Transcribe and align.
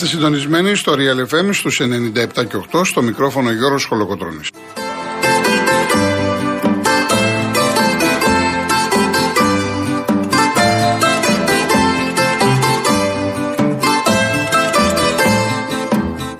Είστε 0.00 0.10
συντονισμένοι 0.10 0.74
στο 0.74 0.92
Real 0.92 1.34
FM 1.34 1.48
στους 1.52 1.80
97 1.80 2.48
και 2.48 2.56
8 2.72 2.84
στο 2.84 3.02
μικρόφωνο 3.02 3.50
Γιώργος 3.50 3.84
Χολοκοτρώνης. 3.84 4.50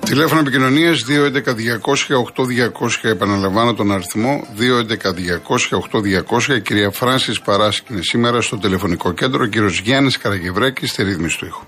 Τηλέφωνο 0.05 0.39
επικοινωνίας 0.39 1.03
211-200-8200. 1.03 1.09
Επαναλαμβάνω 3.01 3.73
τον 3.73 3.91
αριθμό 3.91 4.47
211-200-8200. 6.49 6.55
Η 6.55 6.61
κυρία 6.61 6.91
Φράνση 6.91 7.41
Παράσκη 7.43 7.93
είναι 7.93 8.01
σήμερα 8.01 8.41
στο 8.41 8.57
τηλεφωνικό 8.57 9.11
κέντρο. 9.11 9.43
Ο 9.43 9.47
κύριος 9.47 9.79
Γιάννης 9.79 10.17
Καραγευρέκη 10.17 10.87
στη 10.87 11.03
ρύθμιση 11.03 11.37
του 11.37 11.45
ήχου. 11.45 11.63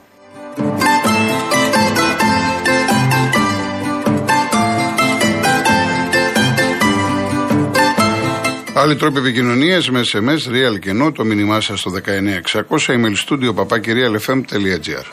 Άλλοι 8.82 8.96
τρόποι 8.96 9.20
επικοινωνίας 9.20 9.90
με 9.90 10.02
SMS, 10.12 10.52
real 10.52 10.80
και 10.80 10.92
no, 11.02 11.14
το 11.14 11.26
μήνυμά 11.26 11.62
σας 11.62 11.80
στο 11.80 11.92
19600, 11.92 12.00
email 12.88 13.16
studio 13.28 13.54
papakirialfm.gr. 13.56 15.06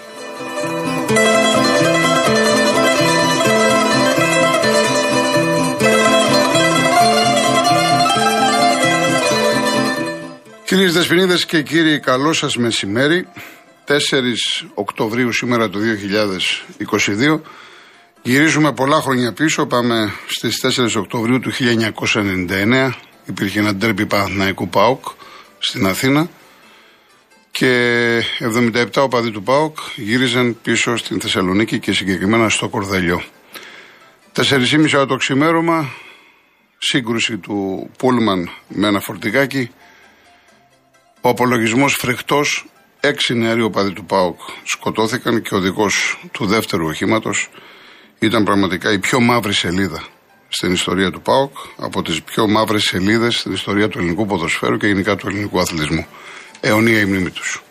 Κυρίες 10.65 10.93
Δεσποινίδες 10.93 11.47
και 11.47 11.63
κύριοι, 11.63 12.01
καλό 12.01 12.33
σας 12.33 12.57
μεσημέρι. 12.57 13.29
4 13.85 13.95
Οκτωβρίου 14.75 15.33
σήμερα 15.33 15.71
το 15.71 15.79
2022. 15.79 17.41
Γυρίζουμε 18.23 18.73
πολλά 18.73 19.01
χρόνια 19.01 19.33
πίσω. 19.33 19.67
Πάμε 19.67 20.13
στις 20.27 20.61
4 20.61 20.97
Οκτωβρίου 20.97 21.41
του 21.41 21.51
1999. 21.51 23.08
Υπήρχε 23.29 23.59
ένα 23.59 23.75
ντέρμπι 23.75 24.07
Παναθηναϊκού 24.07 24.69
ΠΑΟΚ 24.69 25.05
στην 25.59 25.87
Αθήνα. 25.87 26.29
Και 27.51 28.23
77 28.39 28.87
οπαδοί 28.97 29.31
του 29.31 29.43
ΠΑΟΚ 29.43 29.79
γύριζαν 29.97 30.59
πίσω 30.63 30.97
στην 30.97 31.21
Θεσσαλονίκη 31.21 31.79
και 31.79 31.93
συγκεκριμένα 31.93 32.49
στο 32.49 32.69
Κορδελιό. 32.69 33.23
4,5 34.33 34.95
ώρα 34.95 35.07
το 35.07 35.17
ξημέρωμα, 35.17 35.91
σύγκρουση 36.79 37.39
του 37.39 37.91
Πούλμαν 37.99 38.51
με 38.69 38.87
ένα 38.87 39.01
φορτηγάκι, 39.01 39.71
ο 41.21 41.29
απολογισμός 41.29 41.95
φρικτός, 41.95 42.67
έξι 43.01 43.35
νεαροί 43.35 43.63
οπαδοί 43.63 43.93
του 43.93 44.05
ΠΑΟΚ 44.05 44.41
σκοτώθηκαν 44.65 45.43
και 45.43 45.55
ο 45.55 45.57
οδηγό 45.57 45.87
του 46.33 46.47
δεύτερου 46.47 46.87
οχήματος 46.87 47.51
ήταν 48.19 48.45
πραγματικά 48.45 48.93
η 48.93 48.99
πιο 48.99 49.21
μαύρη 49.21 49.53
σελίδα 49.53 50.05
στην 50.49 50.73
ιστορία 50.73 51.11
του 51.11 51.21
ΠΑΟΚ, 51.21 51.57
από 51.77 52.03
τις 52.03 52.23
πιο 52.23 52.49
μαύρες 52.49 52.83
σελίδες 52.83 53.39
στην 53.39 53.53
ιστορία 53.53 53.89
του 53.89 53.99
ελληνικού 53.99 54.27
ποδοσφαίρου 54.27 54.77
και 54.77 54.87
γενικά 54.87 55.17
του 55.17 55.27
ελληνικού 55.29 55.61
αθλητισμού. 55.61 56.07
Αιωνία 56.61 57.01
η 57.01 57.05
μνήμη 57.05 57.31
τους. 57.31 57.63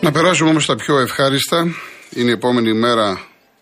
Να 0.00 0.14
περάσουμε 0.14 0.50
όμως 0.50 0.64
στα 0.64 0.76
πιο 0.76 0.98
ευχάριστα. 0.98 1.74
Είναι 2.10 2.30
η 2.30 2.32
επόμενη 2.32 2.72
μέρα 2.72 3.20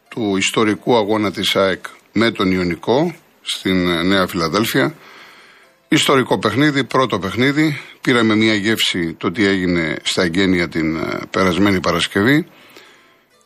του 0.09 0.37
ιστορικού 0.37 0.97
αγώνα 0.97 1.33
της 1.33 1.57
ΑΕΚ 1.57 1.85
με 2.13 2.31
τον 2.31 2.51
Ιωνικό 2.51 3.15
στην 3.47 4.07
Νέα 4.07 4.27
Φιλαδέλφια. 4.27 4.95
Ιστορικό 5.89 6.39
παιχνίδι, 6.39 6.85
πρώτο 6.85 7.19
παιχνίδι. 7.19 7.81
Πήραμε 8.01 8.35
μια 8.35 8.55
γεύση 8.55 9.13
το 9.13 9.31
τι 9.31 9.47
έγινε 9.47 9.97
στα 10.03 10.23
εγγένεια 10.23 10.69
την 10.69 10.97
ε, 10.97 11.19
περασμένη 11.31 11.81
Παρασκευή. 11.81 12.47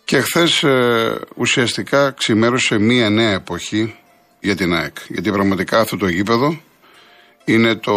Και 0.05 0.21
χθες 0.21 0.63
ε, 0.63 1.21
ουσιαστικά 1.37 2.11
ξημέρωσε 2.11 2.79
μια 2.79 3.11
νέα 3.11 3.33
εποχή 3.33 3.95
για 4.41 4.57
την 4.57 4.75
ΑΕΚ. 4.75 4.97
Γιατί 5.09 5.31
πραγματικά 5.31 5.81
αυτό 5.81 5.97
το 5.97 6.09
γήπεδο 6.09 6.61
είναι 7.45 7.75
το 7.75 7.95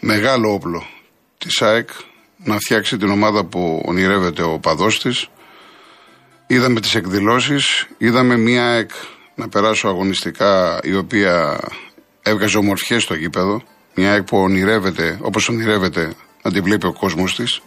μεγάλο 0.00 0.52
όπλο 0.52 0.86
της 1.38 1.62
ΑΕΚ 1.62 1.88
να 2.36 2.56
φτιάξει 2.58 2.96
την 2.96 3.10
ομάδα 3.10 3.44
που 3.44 3.82
ονειρεύεται 3.86 4.42
ο 4.42 4.58
παδός 4.58 5.00
της. 5.00 5.28
Είδαμε 6.46 6.80
τις 6.80 6.94
εκδηλώσεις, 6.94 7.86
είδαμε 7.98 8.36
μια 8.36 8.64
εκ 8.64 8.90
να 9.40 9.48
περάσω 9.48 9.88
αγωνιστικά 9.88 10.80
η 10.82 10.94
οποία 10.94 11.58
έβγαζε 12.22 12.58
ομορφιές 12.58 13.02
στο 13.02 13.14
γήπεδο. 13.14 13.62
Μια 13.94 14.12
εκ 14.12 14.22
που 14.22 14.38
ονειρεύεται, 14.38 15.18
όπως 15.22 15.48
ονειρεύεται 15.48 16.12
να 16.42 16.52
την 16.52 16.62
βλέπει 16.62 16.86
ο 16.86 16.92
κόσμος 16.92 17.34
της. 17.34 17.60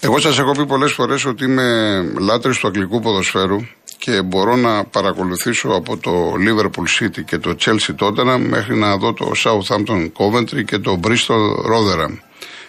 Εγώ 0.00 0.18
σας 0.18 0.38
έχω 0.38 0.52
πει 0.52 0.66
πολλές 0.66 0.92
φορές 0.92 1.24
ότι 1.24 1.44
είμαι 1.44 2.02
λάτρης 2.18 2.58
του 2.58 2.66
αγγλικού 2.66 3.00
ποδοσφαίρου 3.00 3.56
και 3.98 4.22
μπορώ 4.22 4.56
να 4.56 4.84
παρακολουθήσω 4.84 5.68
από 5.68 5.96
το 5.96 6.34
Liverpool 6.38 7.02
City 7.02 7.24
και 7.24 7.38
το 7.38 7.56
Chelsea 7.60 7.94
Tottenham 7.98 8.44
μέχρι 8.48 8.76
να 8.76 8.96
δω 8.96 9.12
το 9.12 9.32
Southampton 9.44 10.10
Coventry 10.12 10.64
και 10.64 10.78
το 10.78 11.00
Bristol 11.04 11.42
Rotherham. 11.72 12.18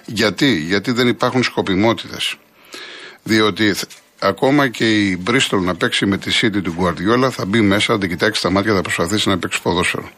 Γιατί, 0.06 0.56
γιατί 0.56 0.92
δεν 0.92 1.08
υπάρχουν 1.08 1.44
σκοπιμότητες. 1.44 2.38
Διότι 3.24 3.74
ακόμα 4.20 4.68
και 4.68 5.08
η 5.08 5.24
Bristol 5.28 5.60
να 5.62 5.76
παίξει 5.76 6.06
με 6.06 6.18
τη 6.18 6.32
City 6.42 6.62
του 6.64 6.76
Guardiola 6.80 7.30
θα 7.32 7.46
μπει 7.46 7.62
μέσα, 7.62 7.94
θα 7.94 8.00
την 8.00 8.10
κοιτάξει 8.10 8.42
τα 8.42 8.50
μάτια, 8.50 8.74
θα 8.74 8.82
προσπαθήσει 8.82 9.30
να 9.30 9.38
παίξει 9.38 9.62
ποδόσφαιρο. 9.62 10.10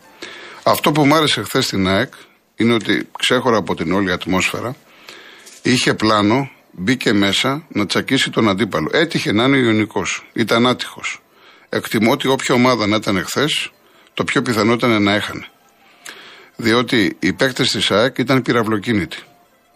Αυτό 0.64 0.92
που 0.92 1.06
μου 1.06 1.16
άρεσε 1.16 1.42
χθες 1.42 1.66
στην 1.66 1.88
ΑΕΚ 1.88 2.14
είναι 2.56 2.74
ότι 2.74 3.10
ξέχωρα 3.20 3.58
από 3.58 3.76
την 3.76 3.94
όλη 3.94 4.12
ατμόσφαιρα 4.12 4.76
είχε 5.62 5.94
πλάνο, 5.94 6.50
μπήκε 6.72 7.14
μέσα 7.14 7.66
να 7.68 7.86
τσακίσει 7.86 8.30
τον 8.30 8.50
αντίπαλο. 8.50 8.90
Έτυχε 8.94 9.32
να 9.32 9.44
είναι 9.44 9.58
ο 9.58 9.60
Ιωνικός. 9.60 10.30
Ήταν 10.34 10.68
άτυχος. 10.68 11.22
Εκτιμώ 11.70 12.12
ότι 12.12 12.28
όποια 12.28 12.56
ομάδα 12.56 12.88
να 12.88 12.96
ήταν 12.96 13.18
εχθέ, 13.18 13.46
το 14.14 14.24
πιο 14.24 14.42
πιθανό 14.42 14.74
ήταν 14.74 15.04
να 15.04 15.14
έχανε. 15.14 15.48
Διότι 16.56 17.18
οι 17.20 17.34
παίκτες 17.34 17.72
της 17.72 17.92
ΑΕΚ 17.92 18.18
ήταν 18.18 18.42
πυραυλοκίνητοι. 18.42 19.18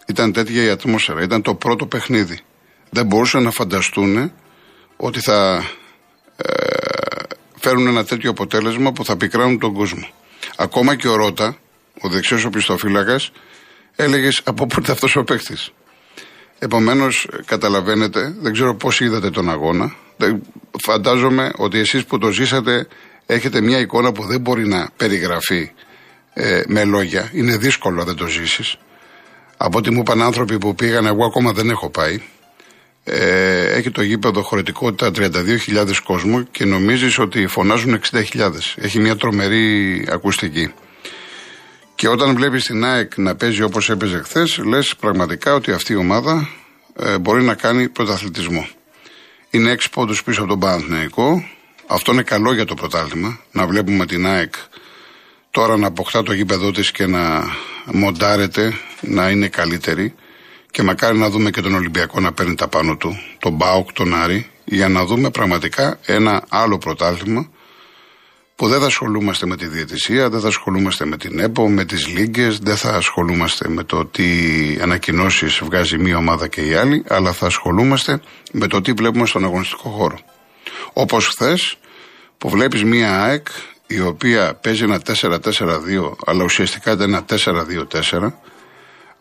Ήταν 0.08 0.34
τέτοια 0.34 0.64
η 0.64 0.70
ατμόσφαιρα. 0.70 1.22
Ήταν 1.22 1.42
το 1.42 1.56
πρώτο 1.56 1.86
παιχνίδι. 1.86 2.40
Δεν 2.94 3.06
μπορούσαν 3.06 3.44
να 3.44 3.52
φανταστούν 3.52 4.32
ότι 4.98 5.20
θα 5.20 5.64
ε, 6.36 6.46
φέρουν 7.60 7.88
ένα 7.88 8.06
τέτοιο 8.06 8.30
αποτέλεσμα 8.30 8.92
που 8.92 9.06
θα 9.06 9.18
πικράνουν 9.18 9.60
τον 9.60 9.74
κόσμο. 9.74 10.08
Ακόμα 10.58 10.96
και 10.96 11.08
ο 11.08 11.16
Ρότα, 11.16 11.58
ο 12.02 12.10
δεξιός 12.10 12.46
οπισθοφύλακας, 12.46 13.32
έλεγες 13.96 14.42
από 14.44 14.66
πού 14.66 14.82
αυτός 14.90 15.16
ο 15.16 15.24
παίκτης. 15.24 15.72
Επομένως, 16.60 17.28
καταλαβαίνετε, 17.46 18.36
δεν 18.40 18.54
ξέρω 18.54 18.76
πώς 18.76 19.00
είδατε 19.00 19.30
τον 19.30 19.50
αγώνα. 19.50 19.96
Φαντάζομαι 20.84 21.52
ότι 21.56 21.80
εσείς 21.80 22.06
που 22.06 22.18
το 22.18 22.32
ζήσατε 22.32 22.88
έχετε 23.26 23.62
μια 23.62 23.80
εικόνα 23.80 24.12
που 24.12 24.24
δεν 24.24 24.42
μπορεί 24.42 24.68
να 24.68 24.90
περιγραφεί 24.98 25.72
ε, 26.34 26.62
με 26.68 26.84
λόγια. 26.84 27.30
Είναι 27.34 27.58
δύσκολο 27.58 27.96
να 27.96 28.04
δεν 28.04 28.16
το 28.16 28.28
ζήσεις. 28.28 28.78
Από 29.58 29.78
ό,τι 29.78 29.92
μου 29.92 30.00
είπαν 30.00 30.22
άνθρωποι 30.22 30.58
που 30.58 30.76
πήγαν, 30.76 31.06
εγώ 31.06 31.26
ακόμα 31.26 31.52
δεν 31.52 31.70
έχω 31.70 31.90
πάει. 31.90 32.22
Ε, 33.04 33.66
έχει 33.66 33.92
το 33.92 34.02
γήπεδο 34.02 34.42
χωρητικότητα 34.42 35.12
32.000 35.16 35.96
κόσμου 36.04 36.52
και 36.52 36.66
νομίζεις 36.66 37.20
ότι 37.20 37.48
φωνάζουν 37.48 38.00
60.000. 38.12 38.52
Έχει 38.76 39.00
μια 39.00 39.16
τρομερή 39.16 40.08
ακουστική. 40.12 40.74
Και 41.96 42.08
όταν 42.08 42.36
βλέπεις 42.36 42.66
την 42.66 42.86
ΑΕΚ 42.86 43.18
να 43.18 43.36
παίζει 43.36 43.62
όπως 43.62 43.90
έπαιζε 43.90 44.22
χθες, 44.24 44.58
λες 44.58 44.96
πραγματικά 44.96 45.54
ότι 45.54 45.72
αυτή 45.72 45.94
η 45.94 45.96
ομάδα 45.96 46.50
ε, 47.00 47.18
μπορεί 47.18 47.44
να 47.44 47.54
κάνει 47.54 47.90
πρωταθλητισμό. 47.90 48.68
Είναι 49.50 49.72
έξι 49.72 49.90
πόντους 49.90 50.24
πίσω 50.24 50.40
από 50.40 50.50
τον 50.50 50.60
Παναθηναϊκό. 50.60 51.46
Αυτό 51.88 52.12
είναι 52.12 52.24
καλό 52.24 52.54
για 52.54 52.66
το 52.66 52.74
πρωτάθλημα. 52.74 53.40
Να 53.52 53.66
βλέπουμε 53.68 54.06
την 54.06 54.28
ΑΕΚ 54.28 54.54
τώρα 55.52 55.78
να 55.78 55.88
αποκτά 55.88 56.24
το 56.24 56.34
γήπεδό 56.34 56.72
της 56.72 56.92
και 56.92 57.06
να 57.06 57.44
μοντάρεται 57.86 58.74
να 59.02 59.30
είναι 59.30 59.48
καλύτερη 59.48 60.14
και 60.74 60.84
μακάρι 60.84 61.18
να 61.18 61.30
δούμε 61.30 61.50
και 61.50 61.62
τον 61.62 61.74
Ολυμπιακό 61.74 62.20
να 62.20 62.34
παίρνει 62.34 62.56
τα 62.56 62.68
πάνω 62.68 62.96
του, 62.98 63.20
τον 63.40 63.54
Μπάουκ, 63.54 63.92
τον 63.94 64.14
Άρη, 64.16 64.50
για 64.66 64.90
να 64.90 65.06
δούμε 65.06 65.30
πραγματικά 65.30 66.00
ένα 66.06 66.44
άλλο 66.50 66.78
πρωτάθλημα 66.78 67.50
που 68.56 68.68
δεν 68.68 68.80
θα 68.80 68.86
ασχολούμαστε 68.86 69.46
με 69.46 69.56
τη 69.56 69.68
διαιτησία, 69.68 70.30
δεν 70.30 70.40
θα 70.40 70.48
ασχολούμαστε 70.48 71.06
με 71.06 71.18
την 71.18 71.40
ΕΠΟ, 71.40 71.70
με 71.70 71.86
τις 71.86 72.08
λίγκες, 72.08 72.60
δεν 72.60 72.76
θα 72.76 72.90
ασχολούμαστε 72.90 73.70
με 73.70 73.84
το 73.84 74.06
τι 74.06 74.26
ανακοινώσεις 74.82 75.60
βγάζει 75.64 75.98
μία 75.98 76.18
ομάδα 76.18 76.48
και 76.48 76.62
η 76.62 76.74
άλλη, 76.74 77.04
αλλά 77.08 77.32
θα 77.32 77.46
ασχολούμαστε 77.46 78.22
με 78.52 78.68
το 78.68 78.82
τι 78.82 78.92
βλέπουμε 78.92 79.26
στον 79.26 79.44
αγωνιστικό 79.44 79.90
χώρο. 79.90 80.20
Όπως 80.94 81.28
χθες 81.28 81.78
που 82.38 82.50
βλέπεις 82.50 82.84
μία 82.84 83.24
ΑΕΚ 83.24 83.48
η 83.88 84.00
οποία 84.00 84.54
παίζει 84.54 84.84
ένα 84.84 85.02
4-4-2, 85.06 85.40
αλλά 86.26 86.44
ουσιαστικά 86.44 86.92
ήταν 86.92 87.14
ένα 87.14 87.26
4-2-4. 87.30 88.34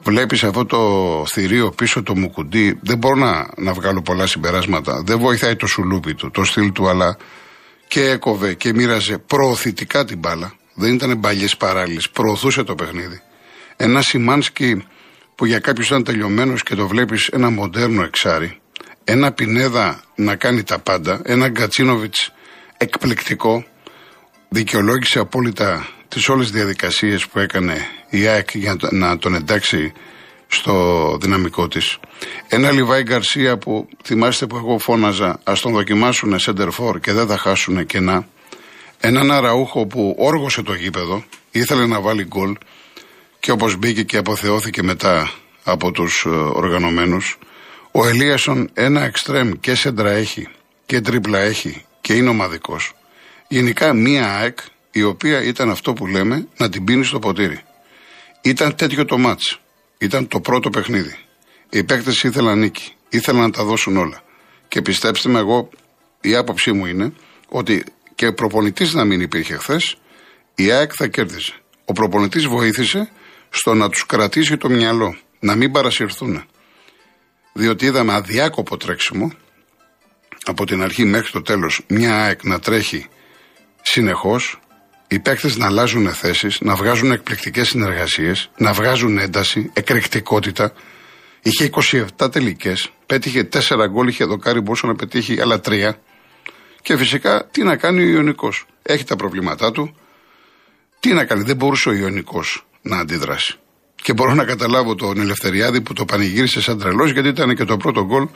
Βλέπεις 0.05 0.45
αυτό 0.45 0.67
το 0.67 1.25
θηρίο 1.29 1.71
πίσω 1.71 2.03
το 2.03 2.17
μουκουντί. 2.17 2.79
Δεν 2.83 2.99
μπορώ 2.99 3.15
να, 3.15 3.49
να 3.57 3.73
βγάλω 3.73 4.03
πολλά 4.03 4.27
συμπεράσματα. 4.27 5.03
Δεν 5.07 5.19
βοηθάει 5.19 5.57
το 5.57 5.67
σουλούπι 5.67 6.15
του, 6.15 6.31
το 6.31 6.45
στυλ 6.45 6.73
του, 6.73 6.89
αλλά 6.89 7.17
και 7.89 8.09
έκοβε 8.11 8.55
και 8.55 8.73
μοίραζε 8.73 9.19
προωθητικά 9.19 10.05
την 10.05 10.19
μπάλα. 10.19 10.53
Δεν 10.75 10.95
ήταν 10.95 11.17
μπαλιές 11.17 11.57
παράλληλες. 11.57 12.11
Προωθούσε 12.11 12.63
το 12.63 12.75
παιχνίδι. 12.75 13.21
Ένα 13.77 14.03
Σιμάνσκι 14.03 14.85
που 15.35 15.47
για 15.47 15.59
κάποιους 15.59 15.87
ήταν 15.87 16.05
τελειωμένος 16.05 16.63
και 16.63 16.75
το 16.75 16.87
βλέπεις 16.87 17.27
ένα 17.27 17.51
μοντέρνο 17.51 18.03
εξάρι. 18.03 18.61
Ένα 19.05 19.33
Πινέδα 19.33 20.03
να 20.15 20.37
κάνει 20.37 20.63
τα 20.63 20.79
πάντα. 20.79 21.21
Ένα 21.25 21.49
Γκατσίνοβιτς 21.49 22.33
εκπληκτικό. 22.77 23.65
Δικαιολόγησε 24.49 25.19
απόλυτα 25.19 25.87
τις 26.15 26.29
όλες 26.29 26.51
διαδικασίες 26.51 27.27
που 27.27 27.39
έκανε 27.39 27.87
η 28.11 28.27
ΑΕΚ 28.27 28.57
για 28.57 28.77
να 28.91 29.19
τον 29.19 29.35
εντάξει 29.35 29.93
στο 30.47 31.17
δυναμικό 31.21 31.69
της. 31.69 31.99
Ένα 32.49 32.71
Λιβάη 32.71 33.03
Γκαρσία 33.03 33.59
που 33.59 33.89
θυμάστε 34.05 34.47
που 34.47 34.57
εγώ 34.57 34.79
φώναζα, 34.79 35.41
ας 35.45 35.61
τον 35.61 35.73
δοκιμάσουν 35.73 36.39
σέντερφορ 36.39 37.01
και 37.01 37.13
δεν 37.13 37.27
θα 37.27 37.37
χάσουν 37.37 37.87
κενά. 37.87 38.29
Έναν 39.01 39.31
Αραούχο 39.31 39.87
που 39.87 40.17
όργωσε 40.19 40.63
το 40.63 40.75
γήπεδο, 40.75 41.25
ήθελε 41.51 41.87
να 41.87 42.01
βάλει 42.01 42.25
γκολ 42.25 42.57
και 43.41 43.51
όπως 43.51 43.77
μπήκε 43.77 44.03
και 44.03 44.17
αποθεώθηκε 44.17 44.83
μετά 44.83 45.31
από 45.65 45.91
τους 45.91 46.25
ε, 46.27 46.29
οργανωμένους. 46.29 47.39
Ο 47.91 48.07
Ελίασον 48.07 48.71
ένα 48.75 49.05
εξτρέμ 49.05 49.51
και 49.61 49.75
σέντρα 49.75 50.11
έχει 50.11 50.49
και 50.87 51.01
τρίπλα 51.01 51.39
έχει 51.39 51.85
και 52.01 52.15
είναι 52.15 52.29
ομαδικό. 52.29 52.77
Γενικά 53.49 53.93
μία 53.93 54.35
ΑΕΚ 54.35 54.59
η 54.93 55.03
οποία 55.03 55.43
ήταν 55.43 55.71
αυτό 55.71 55.93
που 55.93 56.07
λέμε 56.07 56.49
να 56.57 56.69
την 56.69 56.85
πίνεις 56.85 57.09
στο 57.09 57.19
ποτήρι. 57.19 57.61
Ήταν 58.43 58.75
τέτοιο 58.75 59.05
το 59.05 59.19
μάτς. 59.19 59.61
Ήταν 59.99 60.29
το 60.29 60.41
πρώτο 60.41 60.71
παιχνίδι. 60.71 61.17
Οι 61.71 61.85
παίκτες 61.85 62.23
ήθελαν 62.23 62.59
νίκη. 62.59 62.93
Ήθελαν 63.09 63.43
να 63.43 63.51
τα 63.51 63.65
δώσουν 63.65 63.97
όλα. 63.97 64.23
Και 64.69 64.83
πιστέψτε 64.83 65.29
με, 65.29 65.39
εγώ 65.39 65.69
η 66.21 66.35
άποψή 66.35 66.73
μου 66.73 66.87
είναι 66.87 67.13
ότι 67.49 67.85
και 68.15 68.33
προπονητής 68.33 68.95
να 68.95 69.05
μην 69.05 69.21
υπήρχε 69.21 69.57
χθες, 69.57 69.97
η 70.55 70.71
ΑΕΚ 70.71 70.93
θα 70.95 71.07
κέρδιζε. 71.07 71.53
Ο 71.85 71.93
προπονητής 71.93 72.47
βοήθησε 72.47 73.11
στο 73.51 73.75
να 73.75 73.89
τους 73.89 74.07
κρατήσει 74.07 74.57
το 74.57 74.69
μυαλό, 74.69 75.17
να 75.41 75.55
μην 75.55 75.73
παρασυρθούν. 75.73 76.45
Διότι 77.53 77.87
είδαμε 77.87 78.13
αδιάκοπο 78.13 78.77
τρέξιμο 78.77 79.33
από 80.45 80.67
την 80.67 80.83
αρχή 80.83 81.05
μέχρι 81.05 81.31
το 81.31 81.43
τέλος 81.43 81.85
μια 81.89 82.23
ΑΕΚ 82.23 82.45
να 82.45 82.59
τρέχει 82.59 83.07
συνεχώς, 83.83 84.61
οι 85.13 85.19
παίκτες 85.19 85.57
να 85.57 85.67
αλλάζουν 85.67 86.13
θέσεις, 86.13 86.61
να 86.61 86.75
βγάζουν 86.75 87.11
εκπληκτικές 87.13 87.69
συνεργασίες, 87.69 88.51
να 88.57 88.73
βγάζουν 88.73 89.19
ένταση, 89.19 89.71
εκρηκτικότητα. 89.73 90.73
Είχε 91.43 91.71
27 92.19 92.33
τελικές, 92.33 92.91
πέτυχε 93.07 93.49
4 93.53 93.87
γκολ, 93.89 94.09
είχε 94.09 94.25
δοκάρι, 94.25 94.61
μπορούσε 94.61 94.87
να 94.87 94.95
πετύχει 94.95 95.41
άλλα 95.41 95.61
3. 95.61 95.93
Και 96.83 96.97
φυσικά 96.97 97.49
τι 97.51 97.63
να 97.63 97.77
κάνει 97.77 98.03
ο 98.03 98.09
Ιωνικός. 98.09 98.67
Έχει 98.83 99.05
τα 99.05 99.17
προβλήματά 99.17 99.71
του. 99.71 99.95
Τι 101.01 101.13
να 101.13 101.25
κάνει, 101.25 101.43
δεν 101.43 101.57
μπορούσε 101.57 101.89
ο 101.89 101.93
Ιωνικός 101.93 102.67
να 102.83 102.99
αντιδράσει. 102.99 103.55
Και 103.95 104.13
μπορώ 104.13 104.35
να 104.35 104.45
καταλάβω 104.45 104.95
τον 104.95 105.21
Ελευθεριάδη 105.21 105.81
που 105.81 105.93
το 105.93 106.05
πανηγύρισε 106.05 106.61
σαν 106.61 106.79
τρελός, 106.79 107.11
γιατί 107.11 107.29
ήταν 107.29 107.55
και 107.55 107.65
το 107.65 107.77
πρώτο 107.77 108.05
γκολ 108.05 108.29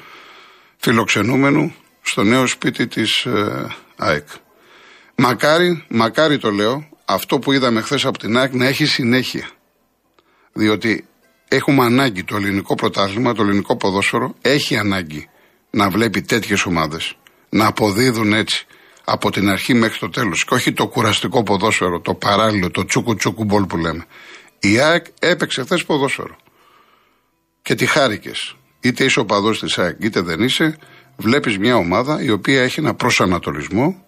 φιλοξενούμενου 0.76 1.75
στο 2.02 2.23
νέο 2.23 2.46
σπίτι 2.46 2.87
της 2.87 3.25
ε, 3.25 3.67
ΑΕΚ. 3.96 4.28
Μακάρι, 5.17 5.85
μακάρι 5.89 6.39
το 6.39 6.51
λέω, 6.51 6.89
αυτό 7.05 7.39
που 7.39 7.53
είδαμε 7.53 7.81
χθες 7.81 8.05
από 8.05 8.19
την 8.19 8.37
ΑΕΚ 8.39 8.55
να 8.55 8.67
έχει 8.67 8.87
συνέχεια. 8.87 9.49
Διότι 10.53 11.07
έχουμε 11.49 11.85
ανάγκη 11.85 12.25
το 12.25 12.37
ελληνικό 12.37 12.75
πρωτάθλημα, 12.75 13.35
το 13.35 13.43
ελληνικό 13.43 13.77
ποδόσφαιρο 13.77 14.35
έχει 14.41 14.77
ανάγκη 14.77 15.29
να 15.71 15.91
βλέπει 15.91 16.23
τέτοιες 16.23 16.65
ομάδες 16.65 17.17
να 17.49 17.67
αποδίδουν 17.67 18.33
έτσι 18.33 18.67
από 19.05 19.31
την 19.31 19.49
αρχή 19.49 19.75
μέχρι 19.75 19.99
το 19.99 20.09
τέλος. 20.09 20.45
Και 20.45 20.55
όχι 20.55 20.73
το 20.73 20.89
κουραστικό 20.89 21.43
ποδόσφαιρο, 21.43 22.01
το 22.01 22.15
παράλληλο, 22.15 22.71
το 22.71 22.85
τσούκου 22.85 23.15
τσούκου 23.15 23.45
μπολ 23.45 23.65
που 23.65 23.77
λέμε. 23.77 24.05
Η 24.59 24.79
ΑΕΚ 24.79 25.07
έπαιξε 25.19 25.62
χθες 25.62 25.85
ποδόσφαιρο. 25.85 26.37
Και 27.62 27.75
τη 27.75 27.87
χάρηκες. 27.87 28.57
Είτε 28.81 29.05
είσαι 29.05 29.21
οπαδό 29.21 29.51
της 29.51 29.79
ΑΕΚ, 29.79 29.97
είτε 30.03 30.21
δεν 30.21 30.41
είσαι, 30.41 30.79
βλέπεις 31.17 31.59
μια 31.59 31.77
ομάδα 31.77 32.23
η 32.23 32.31
οποία 32.31 32.62
έχει 32.62 32.81
ένα 32.81 32.95
προσανατολισμό 32.95 34.06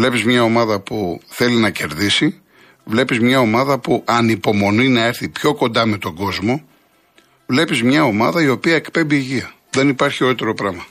Βλέπεις 0.00 0.24
μια 0.24 0.42
ομάδα 0.42 0.80
που 0.80 1.20
θέλει 1.26 1.56
να 1.56 1.70
κερδίσει. 1.70 2.40
Βλέπεις 2.84 3.20
μια 3.20 3.40
ομάδα 3.40 3.78
που 3.78 4.02
ανυπομονεί 4.06 4.88
να 4.88 5.04
έρθει 5.04 5.28
πιο 5.28 5.54
κοντά 5.54 5.86
με 5.86 5.98
τον 5.98 6.14
κόσμο. 6.14 6.62
Βλέπεις 7.46 7.82
μια 7.82 8.04
ομάδα 8.04 8.42
η 8.42 8.48
οποία 8.48 8.74
εκπέμπει 8.74 9.16
υγεία. 9.16 9.52
Δεν 9.70 9.88
υπάρχει 9.88 10.24
ότερο 10.24 10.54
πράγμα. 10.54 10.84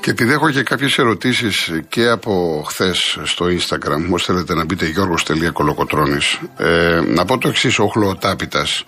Και 0.00 0.10
επειδή 0.10 0.32
έχω 0.32 0.50
και 0.50 0.62
κάποιες 0.62 0.98
ερωτήσεις 0.98 1.72
και 1.88 2.08
από 2.08 2.64
χθες 2.68 3.18
στο 3.24 3.46
Instagram, 3.46 4.10
όσο 4.10 4.32
θέλετε 4.32 4.54
να 4.54 4.64
μπείτε 4.64 4.86
γιώργος.κολοκοτρώνης, 4.86 6.40
ε, 6.56 7.00
να 7.06 7.24
πω 7.24 7.38
το 7.38 7.48
εξής, 7.48 7.78
ο 7.78 7.86
Χλωτάπητας, 7.86 8.84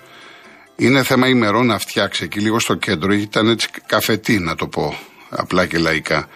είναι 0.81 1.03
θέμα 1.03 1.29
ημερών 1.29 1.67
να 1.67 1.79
φτιάξει 1.79 2.25
εκεί 2.25 2.41
λίγο 2.41 2.61
στο 2.61 2.75
κέντρο. 2.75 3.13
Ήταν 3.13 3.49
έτσι 3.49 3.69
καφετή, 3.87 4.39
να 4.39 4.55
το 4.55 4.67
πω 4.67 4.99
απλά 5.29 5.67
και 5.67 5.79
λαϊκά. 5.79 6.29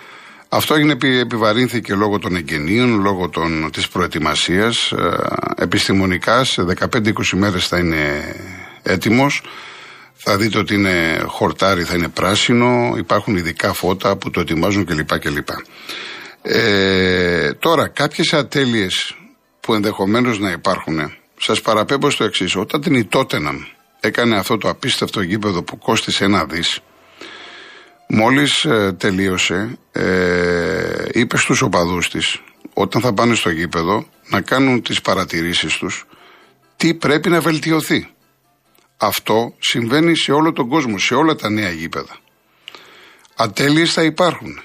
Αυτό 0.48 0.74
έγινε, 0.74 0.96
επιβαρύνθηκε 1.20 1.94
λόγω 1.94 2.18
των 2.18 2.36
εγγενείων, 2.36 3.00
λόγω 3.00 3.28
των, 3.28 3.70
της 3.72 3.88
προετοιμασίας. 3.88 4.92
Ε, 4.92 5.16
επιστημονικά 5.56 6.44
σε 6.44 6.62
15-20 6.62 7.12
μέρες 7.32 7.66
θα 7.68 7.78
είναι 7.78 8.34
έτοιμος. 8.82 9.42
Θα 10.14 10.36
δείτε 10.36 10.58
ότι 10.58 10.74
είναι 10.74 11.22
χορτάρι, 11.26 11.82
θα 11.82 11.96
είναι 11.96 12.08
πράσινο. 12.08 12.94
Υπάρχουν 12.96 13.36
ειδικά 13.36 13.72
φώτα 13.72 14.16
που 14.16 14.30
το 14.30 14.40
ετοιμάζουν 14.40 14.84
κλπ. 14.84 15.18
κλπ. 15.18 15.48
Ε, 16.42 17.52
τώρα, 17.52 17.88
κάποιες 17.88 18.32
ατέλειες 18.32 19.16
που 19.60 19.74
ενδεχομένως 19.74 20.38
να 20.38 20.50
υπάρχουν, 20.50 21.12
σας 21.36 21.60
παραπέμπω 21.60 22.10
στο 22.10 22.24
εξής. 22.24 22.56
Όταν 22.56 22.80
την 22.80 22.94
η 22.94 23.04
έκανε 24.04 24.36
αυτό 24.36 24.58
το 24.58 24.68
απίστευτο 24.68 25.20
γήπεδο 25.20 25.62
που 25.62 25.78
κόστησε 25.78 26.24
ένα 26.24 26.44
δις, 26.44 26.80
μόλις 28.08 28.64
ε, 28.64 28.92
τελείωσε, 28.98 29.78
ε, 29.92 31.04
είπε 31.12 31.36
στους 31.36 31.62
οπαδούς 31.62 32.10
της, 32.10 32.42
όταν 32.74 33.00
θα 33.00 33.12
πάνε 33.12 33.34
στο 33.34 33.50
γήπεδο, 33.50 34.06
να 34.28 34.40
κάνουν 34.40 34.82
τις 34.82 35.00
παρατηρήσεις 35.00 35.76
τους, 35.76 36.06
τι 36.76 36.94
πρέπει 36.94 37.28
να 37.28 37.40
βελτιωθεί. 37.40 38.08
Αυτό 38.96 39.54
συμβαίνει 39.58 40.16
σε 40.16 40.32
όλο 40.32 40.52
τον 40.52 40.68
κόσμο, 40.68 40.98
σε 40.98 41.14
όλα 41.14 41.34
τα 41.34 41.50
νέα 41.50 41.70
γήπεδα. 41.70 42.16
Ατέλειες 43.36 43.92
θα 43.92 44.02
υπάρχουν. 44.02 44.60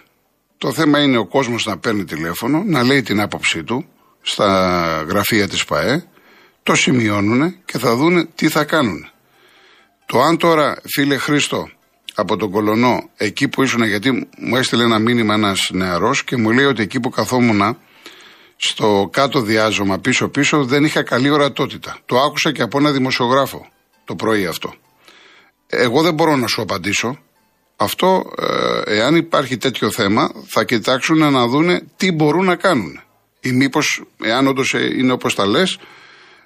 Το 0.58 0.74
θέμα 0.74 1.02
είναι 1.02 1.18
ο 1.18 1.26
κόσμος 1.26 1.66
να 1.66 1.78
παίρνει 1.78 2.04
τηλέφωνο, 2.04 2.64
να 2.66 2.84
λέει 2.84 3.02
την 3.02 3.22
άποψή 3.22 3.64
του 3.64 3.86
στα 4.22 5.06
γραφεία 5.10 5.48
της 5.48 5.66
ΠαΕ, 5.66 6.04
το 6.64 6.76
σημειώνουν 6.76 7.56
και 7.66 7.78
θα 7.78 7.96
δούνε 7.96 8.28
τι 8.36 8.50
θα 8.50 8.64
κάνουν. 8.64 9.10
Το 10.12 10.22
αν 10.22 10.38
τώρα, 10.38 10.82
φίλε 10.94 11.18
Χρήστο, 11.18 11.70
από 12.16 12.38
τον 12.38 12.52
Κολονό, 12.52 13.10
εκεί 13.18 13.48
που 13.48 13.64
ήσουν, 13.64 13.84
γιατί 13.84 14.30
μου 14.38 14.56
έστειλε 14.56 14.84
ένα 14.84 15.00
μήνυμα 15.00 15.34
ένας 15.34 15.70
νεαρός 15.74 16.24
και 16.24 16.38
μου 16.38 16.52
λέει 16.52 16.66
ότι 16.66 16.82
εκεί 16.82 17.00
που 17.00 17.10
καθόμουν 17.10 17.78
στο 18.56 19.10
κάτω 19.12 19.42
διάζωμα 19.42 20.00
πίσω-πίσω 20.00 20.66
δεν 20.66 20.84
είχα 20.84 21.04
καλή 21.04 21.30
ορατότητα. 21.30 21.98
Το 22.06 22.20
άκουσα 22.20 22.52
και 22.52 22.62
από 22.62 22.78
ένα 22.78 22.92
δημοσιογράφο 22.92 23.68
το 24.06 24.16
πρωί 24.16 24.46
αυτό. 24.46 24.74
Εγώ 25.68 26.02
δεν 26.02 26.14
μπορώ 26.14 26.36
να 26.36 26.48
σου 26.48 26.62
απαντήσω. 26.62 27.18
Αυτό, 27.76 28.34
ε, 28.86 28.96
εάν 28.96 29.16
υπάρχει 29.16 29.58
τέτοιο 29.58 29.92
θέμα, 29.92 30.32
θα 30.48 30.64
κοιτάξουν 30.64 31.32
να 31.32 31.48
δούνε 31.48 31.82
τι 31.96 32.12
μπορούν 32.12 32.46
να 32.46 32.56
κάνουν. 32.56 33.02
Ή 33.40 33.52
μήπως, 33.52 34.04
εάν 34.24 34.48
όντως 34.48 34.74
είναι 34.74 35.12
όπως 35.12 35.36
τα 35.36 35.46
λες, 35.46 35.78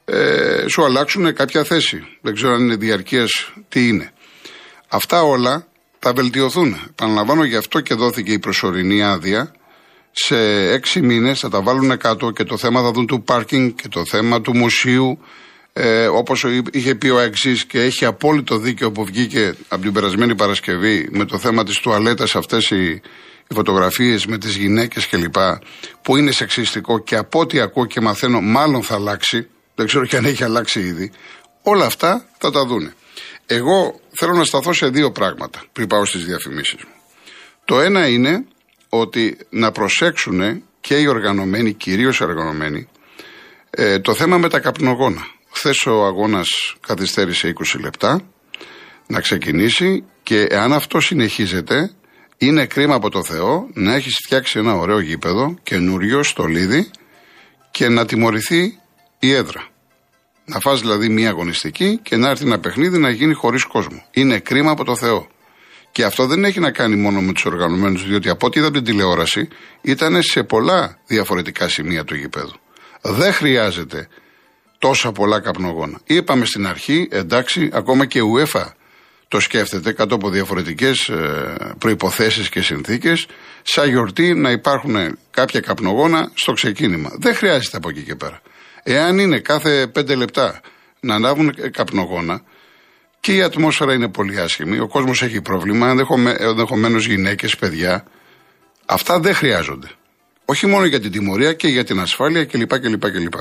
ε, 0.05 0.65
σου 0.67 0.83
αλλάξουν 0.83 1.33
κάποια 1.33 1.63
θέση. 1.63 2.03
Δεν 2.21 2.33
ξέρω 2.33 2.53
αν 2.53 2.61
είναι 2.61 2.75
διαρκείας 2.75 3.53
τι 3.69 3.87
είναι. 3.87 4.11
Αυτά 4.87 5.21
όλα 5.21 5.67
θα 5.99 6.13
βελτιωθούν. 6.13 6.77
Επαναλαμβάνω, 6.89 7.43
γι' 7.43 7.55
αυτό 7.55 7.79
και 7.79 7.93
δόθηκε 7.93 8.31
η 8.31 8.39
προσωρινή 8.39 9.03
άδεια. 9.03 9.53
Σε 10.11 10.37
έξι 10.71 11.01
μήνες 11.01 11.39
θα 11.39 11.49
τα 11.49 11.61
βάλουν 11.61 11.97
κάτω 11.97 12.31
και 12.31 12.43
το 12.43 12.57
θέμα 12.57 12.81
θα 12.81 12.91
δουν 12.91 13.07
του 13.07 13.23
πάρκινγκ 13.23 13.71
και 13.71 13.87
το 13.87 14.05
θέμα 14.05 14.41
του 14.41 14.55
μουσείου. 14.55 15.19
Ε, 15.73 16.07
Όπως 16.07 16.45
είχε 16.71 16.95
πει 16.95 17.09
ο 17.09 17.19
Εξή 17.19 17.65
και 17.65 17.81
έχει 17.81 18.05
απόλυτο 18.05 18.57
δίκιο 18.57 18.91
που 18.91 19.05
βγήκε 19.05 19.55
από 19.67 19.81
την 19.81 19.93
περασμένη 19.93 20.35
Παρασκευή 20.35 21.07
με 21.11 21.25
το 21.25 21.37
θέμα 21.37 21.63
της 21.63 21.79
τουαλέτας 21.79 22.35
αυτές 22.35 22.69
οι, 22.69 23.01
οι 23.47 23.53
φωτογραφίες 23.53 24.25
με 24.25 24.37
τις 24.37 24.55
γυναίκες 24.55 25.07
κλπ. 25.07 25.35
που 26.01 26.17
είναι 26.17 26.31
σεξιστικό 26.31 26.99
και 26.99 27.15
από 27.15 27.39
ό,τι 27.39 27.59
ακούω 27.59 27.85
και 27.85 28.01
μαθαίνω, 28.01 28.41
μάλλον 28.41 28.83
θα 28.83 28.95
αλλάξει 28.95 29.47
δεν 29.75 29.85
ξέρω 29.85 30.05
και 30.05 30.17
αν 30.17 30.25
έχει 30.25 30.43
αλλάξει 30.43 30.79
ήδη. 30.79 31.11
Όλα 31.61 31.85
αυτά 31.85 32.25
θα 32.37 32.51
τα 32.51 32.65
δούνε. 32.65 32.93
Εγώ 33.45 33.99
θέλω 34.11 34.33
να 34.33 34.43
σταθώ 34.43 34.73
σε 34.73 34.89
δύο 34.89 35.11
πράγματα 35.11 35.63
πριν 35.71 35.87
πάω 35.87 36.05
στις 36.05 36.25
διαφημίσεις 36.25 36.83
μου. 36.83 36.93
Το 37.65 37.79
ένα 37.79 38.07
είναι 38.07 38.45
ότι 38.89 39.37
να 39.49 39.71
προσέξουν 39.71 40.63
και 40.81 40.97
οι 40.97 41.07
οργανωμένοι, 41.07 41.73
κυρίως 41.73 42.19
οι 42.19 42.23
οργανωμένοι, 42.23 42.87
ε, 43.69 43.99
το 43.99 44.13
θέμα 44.13 44.37
με 44.37 44.49
τα 44.49 44.59
καπνογόνα. 44.59 45.27
Χθες 45.51 45.85
ο 45.85 46.05
αγώνας 46.05 46.75
καθυστέρησε 46.87 47.47
20 47.47 47.79
λεπτά. 47.79 48.21
να 49.07 49.19
ξεκινήσει 49.21 50.03
και 50.23 50.41
εάν 50.41 50.73
αυτό 50.73 50.99
συνεχίζεται, 50.99 51.91
είναι 52.37 52.65
κρίμα 52.65 52.95
από 52.95 53.09
το 53.09 53.23
Θεό 53.23 53.69
να 53.73 53.93
έχεις 53.93 54.19
φτιάξει 54.25 54.59
ένα 54.59 54.75
ωραίο 54.75 54.99
γήπεδο, 54.99 55.55
καινούριο, 55.63 56.23
στολίδι 56.23 56.91
και 57.71 57.89
να 57.89 58.05
τιμωρηθεί 58.05 58.79
η 59.25 59.33
έδρα. 59.33 59.67
Να 60.45 60.59
φας 60.59 60.79
δηλαδή 60.79 61.09
μια 61.09 61.29
αγωνιστική 61.29 61.99
και 62.03 62.15
να 62.15 62.29
έρθει 62.29 62.45
ένα 62.45 62.59
παιχνίδι 62.59 62.97
να 62.97 63.09
γίνει 63.09 63.33
χωρίς 63.33 63.63
κόσμο. 63.63 64.05
Είναι 64.11 64.39
κρίμα 64.39 64.71
από 64.71 64.83
το 64.83 64.95
Θεό. 64.95 65.27
Και 65.91 66.03
αυτό 66.03 66.25
δεν 66.25 66.43
έχει 66.43 66.59
να 66.59 66.71
κάνει 66.71 66.95
μόνο 66.95 67.21
με 67.21 67.33
τους 67.33 67.45
οργανωμένους, 67.45 68.07
διότι 68.07 68.29
από 68.29 68.45
ό,τι 68.45 68.59
είδα 68.59 68.71
την 68.71 68.83
τηλεόραση 68.83 69.47
ήταν 69.81 70.21
σε 70.21 70.43
πολλά 70.43 70.97
διαφορετικά 71.07 71.67
σημεία 71.67 72.03
του 72.03 72.15
γηπέδου. 72.15 72.53
Δεν 73.01 73.33
χρειάζεται 73.33 74.07
τόσα 74.77 75.11
πολλά 75.11 75.39
καπνογόνα. 75.39 75.99
Είπαμε 76.05 76.45
στην 76.45 76.67
αρχή, 76.67 77.07
εντάξει, 77.11 77.69
ακόμα 77.73 78.05
και 78.05 78.19
η 78.19 78.23
UEFA 78.35 78.65
το 79.27 79.39
σκέφτεται 79.39 79.91
κάτω 79.91 80.15
από 80.15 80.29
διαφορετικές 80.29 81.07
ε, 81.07 81.55
προποθέσει 81.77 82.49
και 82.49 82.61
συνθήκες, 82.61 83.27
σαν 83.61 83.89
γιορτή 83.89 84.33
να 84.33 84.51
υπάρχουν 84.51 85.17
κάποια 85.31 85.59
καπνογόνα 85.59 86.31
στο 86.33 86.53
ξεκίνημα. 86.53 87.11
Δεν 87.19 87.35
χρειάζεται 87.35 87.77
από 87.77 87.89
εκεί 87.89 88.01
και 88.01 88.15
πέρα. 88.15 88.41
Εάν 88.83 89.19
είναι 89.19 89.39
κάθε 89.39 89.87
πέντε 89.87 90.15
λεπτά 90.15 90.61
να 90.99 91.15
ανάβουν 91.15 91.71
καπνογόνα 91.71 92.41
και 93.19 93.35
η 93.35 93.41
ατμόσφαιρα 93.41 93.93
είναι 93.93 94.09
πολύ 94.09 94.39
άσχημη, 94.39 94.79
ο 94.79 94.87
κόσμος 94.87 95.21
έχει 95.21 95.41
πρόβλημα, 95.41 95.95
ενδεχομένως 96.37 97.05
γυναίκες, 97.05 97.57
παιδιά, 97.57 98.05
αυτά 98.85 99.19
δεν 99.19 99.33
χρειάζονται. 99.33 99.87
Όχι 100.45 100.67
μόνο 100.67 100.85
για 100.85 100.99
την 100.99 101.11
τιμωρία 101.11 101.53
και 101.53 101.67
για 101.67 101.83
την 101.83 101.99
ασφάλεια 101.99 102.45
κλπ. 102.45 102.79
κλπ, 102.79 103.11
κλπ. 103.11 103.33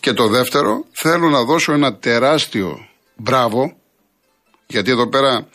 Και 0.00 0.12
το 0.12 0.28
δεύτερο, 0.28 0.84
θέλω 0.92 1.28
να 1.28 1.44
δώσω 1.44 1.72
ένα 1.72 1.96
τεράστιο 1.96 2.88
μπράβο, 3.16 3.76
γιατί 4.66 4.90
εδώ 4.90 5.08
πέρα, 5.08 5.48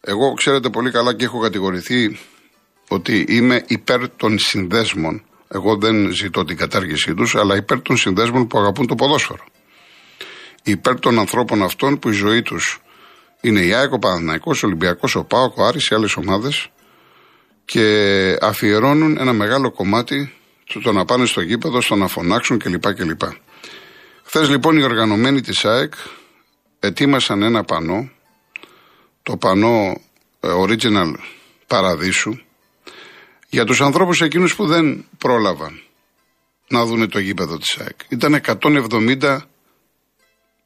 εγώ 0.00 0.32
ξέρετε 0.32 0.68
πολύ 0.68 0.90
καλά 0.90 1.14
και 1.14 1.24
έχω 1.24 1.38
κατηγορηθεί 1.38 2.18
ότι 2.88 3.24
είμαι 3.28 3.64
υπέρ 3.66 4.08
των 4.08 4.38
συνδέσμων. 4.38 5.24
Εγώ 5.52 5.76
δεν 5.76 6.10
ζητώ 6.10 6.44
την 6.44 6.56
κατάργησή 6.56 7.14
τους, 7.14 7.34
αλλά 7.34 7.56
υπέρ 7.56 7.82
των 7.82 7.96
συνδέσμων 7.96 8.46
που 8.46 8.58
αγαπούν 8.58 8.86
το 8.86 8.94
ποδόσφαιρο. 8.94 9.44
Υπέρ 10.62 10.98
των 10.98 11.18
ανθρώπων 11.18 11.62
αυτών 11.62 11.98
που 11.98 12.08
η 12.08 12.12
ζωή 12.12 12.42
τους 12.42 12.80
είναι 13.40 13.60
η 13.60 13.74
ΑΕΚ, 13.74 13.92
ο 13.92 13.98
Παναθηναϊκός, 13.98 14.62
ο 14.62 14.66
Ολυμπιακός, 14.66 15.14
ο 15.14 15.24
ΠΑΟΚ, 15.24 15.58
ο 15.58 15.64
Άρης, 15.64 15.88
οι 15.88 15.94
άλλες 15.94 16.16
ομάδες 16.16 16.68
και 17.64 18.36
αφιερώνουν 18.40 19.16
ένα 19.18 19.32
μεγάλο 19.32 19.70
κομμάτι 19.70 20.34
το 20.82 20.92
να 20.92 21.04
πάνε 21.04 21.26
στο 21.26 21.40
γήπεδο, 21.40 21.80
στο 21.80 21.96
να 21.96 22.06
φωνάξουν 22.06 22.58
κλπ. 22.58 22.94
κλπ. 22.94 23.20
Χθες 24.24 24.48
λοιπόν 24.48 24.76
οι 24.76 24.82
οργανωμένοι 24.82 25.40
της 25.40 25.64
ΑΕΚ 25.64 25.94
ετοίμασαν 26.80 27.42
ένα 27.42 27.64
πανό, 27.64 28.10
το 29.22 29.36
πανό 29.36 30.00
ε, 30.40 30.48
Original 30.66 31.14
Παραδείσου, 31.66 32.38
για 33.50 33.64
τους 33.64 33.80
ανθρώπους 33.80 34.20
εκείνους 34.20 34.54
που 34.56 34.66
δεν 34.66 35.06
πρόλαβαν 35.18 35.82
να 36.68 36.84
δούνε 36.84 37.06
το 37.06 37.18
γήπεδο 37.18 37.58
της 37.58 37.78
ΑΕΚ. 37.78 38.00
Ήταν 38.08 38.34
170 38.34 39.38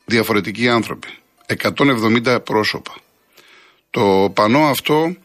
διαφορετικοί 0.05 0.69
άνθρωποι, 0.69 1.09
170 1.47 2.39
πρόσωπα. 2.45 2.95
Το 3.91 4.31
πανό 4.35 4.69
αυτό 4.69 5.17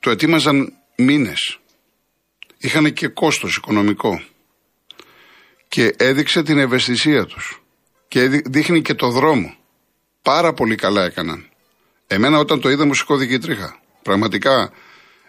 το 0.00 0.10
ετοίμαζαν 0.10 0.72
μήνες. 0.96 1.58
Είχαν 2.58 2.92
και 2.92 3.08
κόστος 3.08 3.56
οικονομικό. 3.56 4.22
Και 5.68 5.94
έδειξε 5.96 6.42
την 6.42 6.58
ευαισθησία 6.58 7.24
τους. 7.24 7.62
Και 8.08 8.28
δείχνει 8.28 8.82
και 8.82 8.94
το 8.94 9.10
δρόμο. 9.10 9.54
Πάρα 10.22 10.52
πολύ 10.52 10.74
καλά 10.74 11.04
έκαναν. 11.04 11.48
Εμένα 12.06 12.38
όταν 12.38 12.60
το 12.60 12.70
είδα 12.70 12.86
μου 12.86 12.94
σηκώθηκε 12.94 13.38
τρίχα. 13.38 13.80
Πραγματικά, 14.02 14.72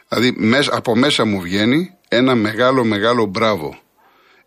δηλαδή 0.09 0.35
από 0.71 0.95
μέσα 0.95 1.25
μου 1.25 1.41
βγαίνει 1.41 1.97
ένα 2.07 2.35
μεγάλο 2.35 2.83
μεγάλο 2.83 3.25
μπράβο. 3.25 3.79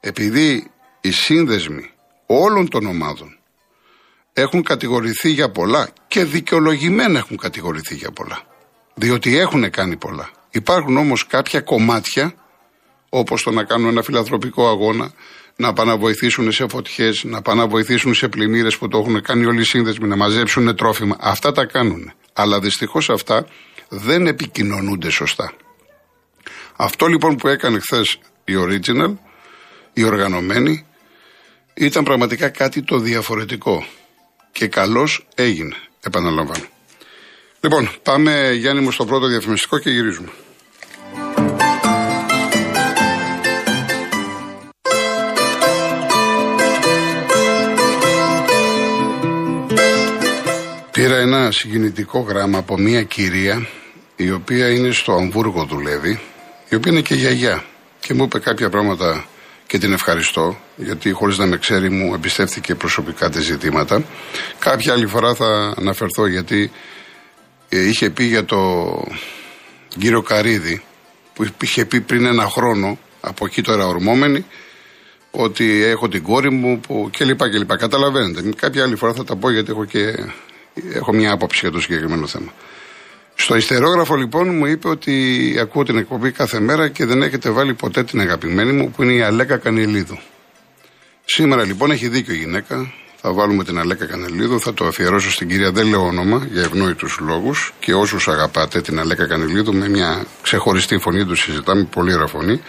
Επειδή 0.01 0.71
οι 1.01 1.11
σύνδεσμοι 1.11 1.91
όλων 2.27 2.69
των 2.69 2.87
ομάδων 2.87 3.39
έχουν 4.33 4.63
κατηγορηθεί 4.63 5.31
για 5.31 5.51
πολλά 5.51 5.89
και 6.09 6.25
δικαιολογημένα 6.25 7.19
έχουν 7.19 7.37
κατηγορηθεί 7.37 7.95
για 7.95 8.11
πολλά. 8.11 8.43
Διότι 8.95 9.39
έχουν 9.39 9.71
κάνει 9.71 9.97
πολλά. 9.97 10.31
Υπάρχουν 10.51 10.97
όμως 10.97 11.27
κάποια 11.27 11.61
κομμάτια, 11.61 12.35
όπως 13.09 13.43
το 13.43 13.51
να 13.51 13.65
κάνουν 13.65 13.89
ένα 13.89 14.03
φιλανθρωπικό 14.03 14.69
αγώνα, 14.69 15.13
να 15.57 15.73
πάνε 15.73 15.91
να 15.91 15.97
βοηθήσουν 15.97 16.53
σε 16.53 16.69
φωτιές, 16.69 17.25
να 17.25 17.43
πάνε 17.43 17.61
να 17.61 17.67
βοηθήσουν 17.67 18.15
σε 18.15 18.29
πλημμύρες 18.29 18.79
που 18.79 18.89
το 18.89 18.99
έχουν 18.99 19.23
κάνει 19.23 19.45
όλοι 19.45 19.61
οι 19.61 19.65
σύνδεσμοι, 19.65 20.09
να 20.09 20.17
μαζέψουν 20.17 20.77
τρόφιμα. 20.77 21.17
Αυτά 21.21 21.53
τα 21.53 21.65
κάνουν. 21.65 22.13
Αλλά 22.33 22.61
δυστυχώς 22.61 23.11
αυτά 23.11 23.47
δεν 23.91 24.27
επικοινωνούνται 24.27 25.11
σωστά. 25.11 25.53
Αυτό 26.77 27.07
λοιπόν 27.07 27.37
που 27.37 27.49
έκανε 27.49 27.79
χθες 27.79 28.19
η 28.45 28.53
Original, 28.57 29.15
η 29.93 30.05
οργανωμένη, 30.05 30.87
ήταν 31.75 32.05
πραγματικά 32.05 32.49
κάτι 32.49 32.83
το 32.83 32.99
διαφορετικό. 32.99 33.85
Και 34.53 34.67
καλώς 34.67 35.27
έγινε, 35.35 35.77
επαναλαμβάνω. 36.01 36.65
Λοιπόν, 37.61 37.91
πάμε 38.03 38.53
Γιάννη 38.53 38.83
μου 38.83 38.91
στο 38.91 39.05
πρώτο 39.05 39.27
διαφημιστικό 39.27 39.79
και 39.79 39.91
γυρίζουμε. 39.91 40.29
Πήρα 50.91 51.17
ένα 51.17 51.51
συγκινητικό 51.51 52.21
γράμμα 52.21 52.59
από 52.59 52.79
μια 52.79 53.03
κυρία 53.03 53.69
η 54.23 54.31
οποία 54.31 54.71
είναι 54.71 54.91
στο 54.91 55.13
Αμβούργο 55.13 55.65
δουλεύει, 55.65 56.21
η 56.69 56.75
οποία 56.75 56.93
είναι 56.93 57.01
και 57.01 57.15
γιαγιά 57.15 57.65
και 58.01 58.15
μου 58.15 58.25
είπε 58.25 58.39
κάποια 58.39 58.71
πράγματα 58.71 59.25
και 59.67 59.79
την 59.79 59.93
ευχαριστώ 59.93 60.61
γιατί 60.77 61.11
χωρίς 61.13 61.39
να 61.39 61.47
με 61.47 61.57
ξέρει 61.57 61.91
μου 61.91 62.15
εμπιστεύτηκε 62.15 62.75
προσωπικά 62.75 63.31
τα 63.31 63.41
ζητήματα. 63.41 64.05
Κάποια 64.59 64.93
άλλη 64.93 65.07
φορά 65.07 65.35
θα 65.35 65.75
αναφερθώ 65.77 66.27
γιατί 66.27 66.71
ε, 67.69 67.89
είχε 67.89 68.11
πει 68.11 68.25
για 68.25 68.45
το 68.45 68.59
κύριο 69.99 70.23
Καρίδη 70.23 70.83
που 71.35 71.47
είχε 71.63 71.85
πει 71.85 72.01
πριν 72.01 72.25
ένα 72.25 72.45
χρόνο 72.45 72.99
από 73.21 73.47
εκεί 73.47 73.63
τώρα 73.63 73.87
ορμόμενη 73.87 74.45
ότι 75.31 75.83
έχω 75.85 76.09
την 76.09 76.23
κόρη 76.23 76.51
μου 76.51 76.81
που 76.81 77.09
και 77.13 77.25
λοιπά 77.25 77.51
και 77.51 77.59
λοιπά. 77.59 77.77
Καταλαβαίνετε. 77.77 78.53
Κάποια 78.57 78.83
άλλη 78.83 78.97
φορά 78.97 79.13
θα 79.13 79.25
τα 79.25 79.37
πω 79.37 79.51
γιατί 79.51 79.71
έχω 79.71 79.85
και 79.85 80.15
έχω 80.93 81.13
μια 81.13 81.33
άποψη 81.33 81.59
για 81.63 81.71
το 81.71 81.81
συγκεκριμένο 81.81 82.27
θέμα. 82.27 82.53
Στο 83.43 83.57
ιστερόγραφο 83.57 84.17
λοιπόν 84.17 84.55
μου 84.55 84.67
είπε 84.67 84.89
ότι 84.89 85.15
ακούω 85.61 85.83
την 85.83 85.99
εκπομπή 85.99 86.31
κάθε 86.31 86.61
μέρα 86.61 86.89
και 86.89 87.05
δεν 87.07 87.23
έχετε 87.23 87.51
βάλει 87.51 87.75
ποτέ 87.75 88.05
την 88.05 88.21
αγαπημένη 88.21 88.73
μου 88.73 88.91
που 88.91 89.03
είναι 89.03 89.13
η 89.13 89.23
Αλέκα 89.23 89.57
Κανελίδου. 89.57 90.19
Σήμερα 91.25 91.65
λοιπόν 91.65 91.91
έχει 91.91 92.09
δίκιο 92.09 92.35
η 92.35 92.37
γυναίκα. 92.37 92.93
Θα 93.17 93.33
βάλουμε 93.33 93.65
την 93.65 93.79
Αλέκα 93.79 94.07
Κανελίδου, 94.07 94.61
θα 94.61 94.75
το 94.75 94.87
αφιερώσω 94.87 95.31
στην 95.31 95.49
κυρία, 95.49 95.71
δεν 95.73 95.87
λέω 95.87 96.07
όνομα, 96.07 96.47
για 96.53 96.63
ευνόητους 96.63 97.19
λόγους 97.21 97.73
και 97.81 97.95
όσους 97.95 98.29
αγαπάτε 98.29 98.81
την 98.81 98.99
Αλέκα 98.99 99.27
Κανελίδου 99.27 99.75
με 99.75 99.89
μια 99.89 100.25
ξεχωριστή 100.43 100.99
φωνή 100.99 101.25
τους 101.25 101.41
συζητάμε, 101.41 101.85
πολύ 101.85 102.15
ωραία 102.15 102.27
φωνή. 102.27 102.61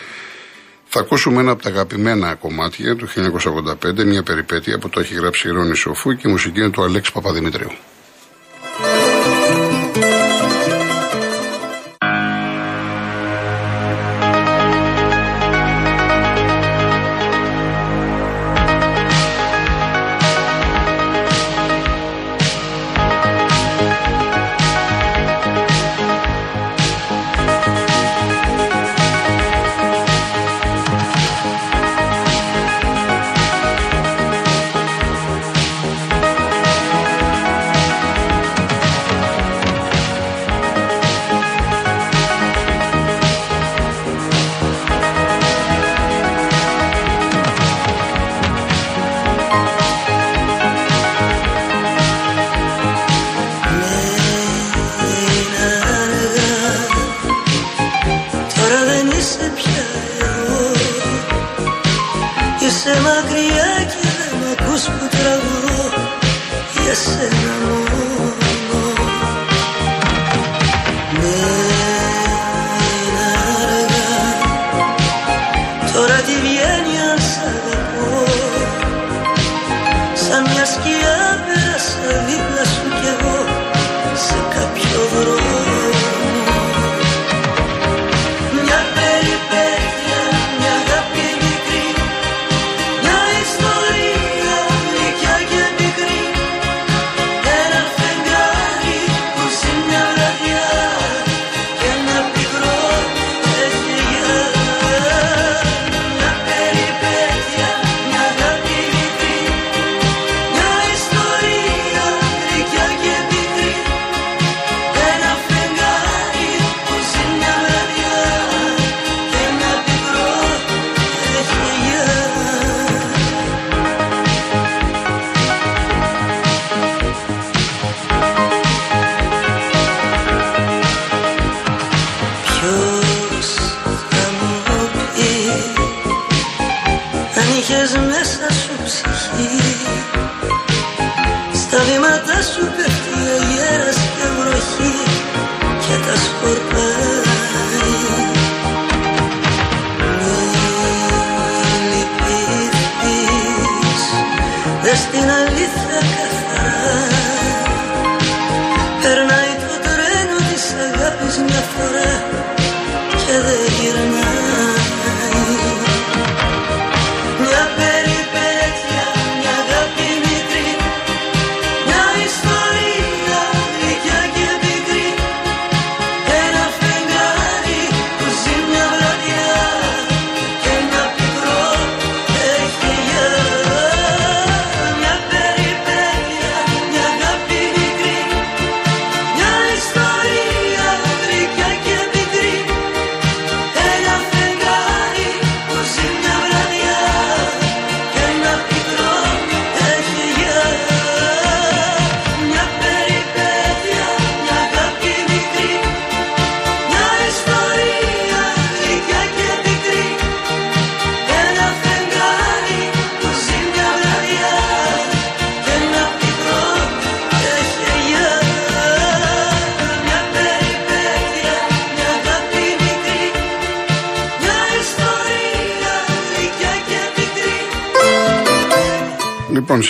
Θα 0.87 0.99
ακούσουμε 0.99 1.41
ένα 1.41 1.51
από 1.51 1.61
τα 1.63 1.69
αγαπημένα 1.69 2.35
κομμάτια 2.35 2.95
του 2.95 3.07
1985, 3.07 4.05
μια 4.05 4.23
περιπέτεια 4.23 4.79
που 4.79 4.89
το 4.89 4.99
έχει 4.99 5.13
γράψει 5.13 5.47
η 5.47 5.51
Ρόνη 5.51 5.75
Σοφού 5.75 6.15
και 6.15 6.27
η 6.27 6.31
μουσική 6.31 6.59
είναι 6.59 6.69
του 6.69 6.83
Αλέξη 6.83 7.11
Παπαδημητρίου. 7.11 7.71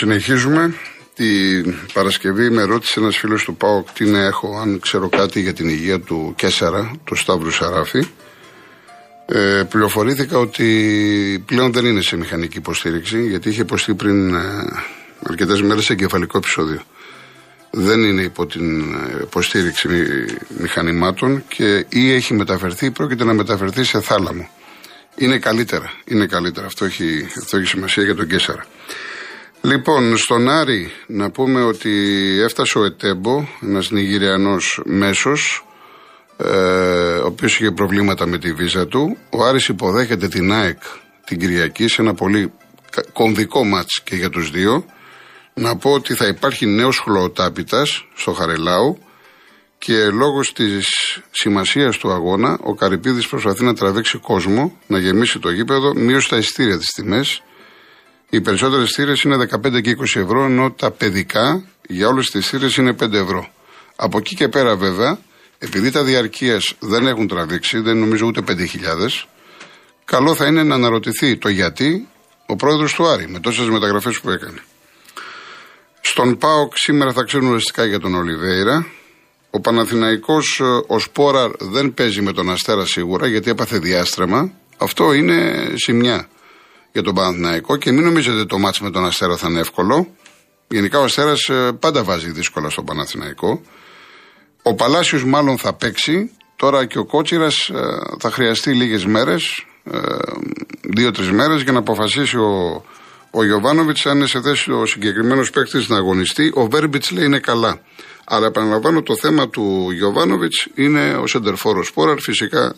Συνεχίζουμε. 0.02 0.74
Την 1.16 1.76
Παρασκευή 1.94 2.50
με 2.50 2.64
ρώτησε 2.64 3.00
ένας 3.00 3.18
φίλος 3.18 3.44
του 3.44 3.56
ΠΑΟΚ 3.56 3.92
τι 3.92 4.06
να 4.06 4.20
έχω, 4.20 4.60
αν 4.62 4.80
ξέρω 4.80 5.10
κάτι 5.10 5.42
για 5.42 5.54
την 5.54 5.70
υγεία 5.70 6.00
του 6.00 6.34
Κέσσαρα, 6.38 6.92
του 7.04 7.16
Σταύρου 7.16 7.52
Σαράφη. 7.52 8.08
Ε, 9.26 9.64
πληροφορήθηκα 9.70 10.38
ότι 10.38 10.68
πλέον 11.46 11.72
δεν 11.72 11.86
είναι 11.86 12.02
σε 12.02 12.18
μηχανική 12.18 12.58
υποστήριξη, 12.58 13.28
γιατί 13.28 13.50
είχε 13.50 13.62
υποστεί 13.62 13.94
πριν 13.94 14.36
ε, 14.36 14.40
αρκετές 15.30 15.62
μέρες 15.62 15.90
εγκεφαλικό 15.90 16.38
επεισόδιο. 16.38 16.82
Δεν 17.72 18.04
είναι 18.04 18.22
υπό 18.22 18.46
την 18.46 18.94
ε, 18.94 19.22
υποστήριξη 19.22 19.88
μη- 19.88 20.38
μηχανημάτων 20.62 21.44
και 21.48 21.86
ή 21.90 22.12
έχει 22.12 22.34
μεταφερθεί 22.34 22.86
ή 22.86 22.92
πρόκειται 22.92 23.24
να 23.24 23.34
μεταφερθεί 23.34 23.84
σε 23.84 24.02
θάλαμο. 24.02 24.50
Είναι 25.16 25.38
καλύτερα. 25.38 25.92
Είναι 26.06 26.26
καλύτερα. 26.26 26.66
Αυτό 26.66 26.86
έχει, 26.86 27.28
αυτό 27.38 27.58
έχει 27.58 27.68
σημασία 27.68 28.04
για 28.04 28.16
τον 28.16 28.28
Κέσσαρα. 28.28 28.66
Λοιπόν, 29.62 30.18
στον 30.18 30.50
Άρη 30.50 30.92
να 31.08 31.32
πούμε 31.32 31.64
ότι 31.64 31.92
έφτασε 32.44 32.78
ο 32.78 32.84
Ετέμπο, 32.84 33.48
ένας 33.62 33.92
Νιγηριανός 33.92 34.82
μέσος, 34.86 35.66
ε, 36.38 36.48
ο 37.18 37.26
οποίος 37.26 37.60
είχε 37.60 37.72
προβλήματα 37.72 38.26
με 38.26 38.38
τη 38.38 38.54
βίζα 38.54 38.88
του. 38.88 39.18
Ο 39.30 39.44
Άρης 39.44 39.68
υποδέχεται 39.68 40.28
την 40.28 40.52
ΑΕΚ 40.54 40.82
την 41.26 41.40
Κυριακή 41.40 41.88
σε 41.88 42.02
ένα 42.02 42.14
πολύ 42.14 42.52
κα- 42.90 43.06
κομβικό 43.14 43.64
μάτς 43.64 44.02
και 44.04 44.16
για 44.16 44.30
τους 44.30 44.52
δύο. 44.52 44.86
Να 45.54 45.76
πω 45.78 45.92
ότι 45.92 46.14
θα 46.14 46.26
υπάρχει 46.26 46.66
νέος 46.66 46.98
χλωοτάπητας 47.00 48.06
στο 48.16 48.32
Χαρελάου 48.32 48.98
και 49.78 50.06
λόγω 50.06 50.40
της 50.54 50.88
σημασίας 51.32 51.98
του 51.98 52.12
αγώνα 52.12 52.58
ο 52.64 52.74
Καρυπίδης 52.76 53.28
προσπαθεί 53.28 53.64
να 53.64 53.74
τραβήξει 53.74 54.18
κόσμο, 54.18 54.78
να 54.88 55.00
γεμίσει 55.00 55.40
το 55.40 55.50
γήπεδο, 55.50 55.94
μείωσε 55.94 56.30
τα 56.30 56.38
ειστήρια 56.38 56.78
τις 56.78 56.92
τιμές 56.94 57.42
οι 58.34 58.42
περισσότερες 58.42 58.92
θύρες 58.96 59.22
είναι 59.22 59.36
15 59.36 59.82
και 59.82 59.96
20 60.00 60.22
ευρώ, 60.22 60.44
ενώ 60.44 60.72
τα 60.72 60.92
παιδικά 60.92 61.64
για 61.88 62.08
όλες 62.08 62.30
τις 62.30 62.48
θύρες 62.48 62.76
είναι 62.76 62.94
5 62.94 63.14
ευρώ. 63.14 63.48
Από 63.96 64.18
εκεί 64.18 64.36
και 64.36 64.48
πέρα, 64.48 64.76
βέβαια, 64.76 65.20
επειδή 65.58 65.92
τα 65.92 66.04
διαρκεία 66.04 66.60
δεν 66.80 67.08
έχουν 67.08 67.28
τραβήξει, 67.28 67.80
δεν 67.80 67.98
νομίζω 67.98 68.26
ούτε 68.28 68.42
5.000, 68.48 69.28
καλό 70.06 70.36
θα 70.36 70.46
είναι 70.46 70.64
να 70.64 70.76
αναρωτηθεί 70.76 71.38
το 71.38 71.50
γιατί 71.50 72.08
ο 72.46 72.56
πρόεδρος 72.56 72.94
του 72.94 73.08
Άρη 73.08 73.28
με 73.28 73.40
τόσες 73.40 73.70
μεταγραφές 73.70 74.20
που 74.20 74.30
έκανε. 74.30 74.64
Στον 76.02 76.38
ΠΑΟΚ 76.38 76.74
σήμερα 76.76 77.14
θα 77.14 77.24
ξέρουν 77.24 77.50
οριστικά 77.50 77.86
για 77.86 78.00
τον 78.00 78.16
Ολιβέηρα. 78.16 78.88
Ο 79.50 79.60
Παναθηναϊκός 79.60 80.60
ε, 80.60 80.64
ο 80.88 81.00
Σπόραρ 81.00 81.52
δεν 81.60 81.94
παίζει 81.94 82.22
με 82.22 82.32
τον 82.34 82.50
Αστέρα 82.50 82.86
σίγουρα 82.86 83.28
γιατί 83.28 83.50
έπαθε 83.50 83.78
διάστρεμα. 83.78 84.52
Αυτό 84.78 85.14
είναι 85.14 85.70
σημειά 85.76 86.28
για 86.92 87.02
τον 87.02 87.16
Παναθηναϊκό 87.16 87.78
και 87.78 87.92
μην 87.92 88.04
νομίζετε 88.04 88.46
το 88.46 88.58
μάτς 88.58 88.80
με 88.80 88.92
τον 88.92 89.06
Αστέρα 89.06 89.38
θα 89.38 89.48
είναι 89.50 89.60
εύκολο. 89.60 90.08
Γενικά 90.68 91.00
ο 91.00 91.04
Αστέρας 91.04 91.50
ε, 91.50 91.72
πάντα 91.80 92.04
βάζει 92.04 92.32
δύσκολα 92.32 92.70
στον 92.70 92.86
Παναθηναϊκό. 92.86 93.62
Ο 94.64 94.76
Παλάσιος 94.76 95.26
μάλλον 95.26 95.58
θα 95.58 95.74
παίξει. 95.74 96.32
Τώρα 96.56 96.86
και 96.86 96.98
ο 96.98 97.06
Κότσιρας 97.06 97.70
ε, 97.70 97.80
θα 98.20 98.32
χρειαστεί 98.32 98.74
λίγες 98.74 99.06
μέρες, 99.06 99.66
ε, 99.84 100.00
δύο-τρεις 100.82 101.32
μέρες 101.32 101.62
για 101.62 101.72
να 101.72 101.80
αποφασίσει 101.80 102.38
ο, 102.38 102.84
ο 103.32 103.44
Γιωβάνοβιτς 103.44 104.06
αν 104.06 104.18
είναι 104.18 104.28
σε 104.28 104.42
θέση 104.42 104.72
ο 104.72 104.86
συγκεκριμένος 104.86 105.50
παίκτης 105.50 105.90
να 105.90 105.98
αγωνιστεί. 105.98 106.52
Ο 106.56 106.68
Βέρμπιτς 106.68 107.12
λέει 107.12 107.26
είναι 107.26 107.40
καλά. 107.40 107.82
Αλλά 108.26 108.48
επαναλαμβάνω 108.48 109.02
το 109.02 109.16
θέμα 109.16 109.50
του 109.50 109.92
Γιωβάνοβιτς 109.92 110.68
είναι 110.76 111.14
ο 111.14 111.28
Σεντερφόρο 111.28 111.84
Σπόραρ. 111.84 112.20
Φυσικά 112.20 112.76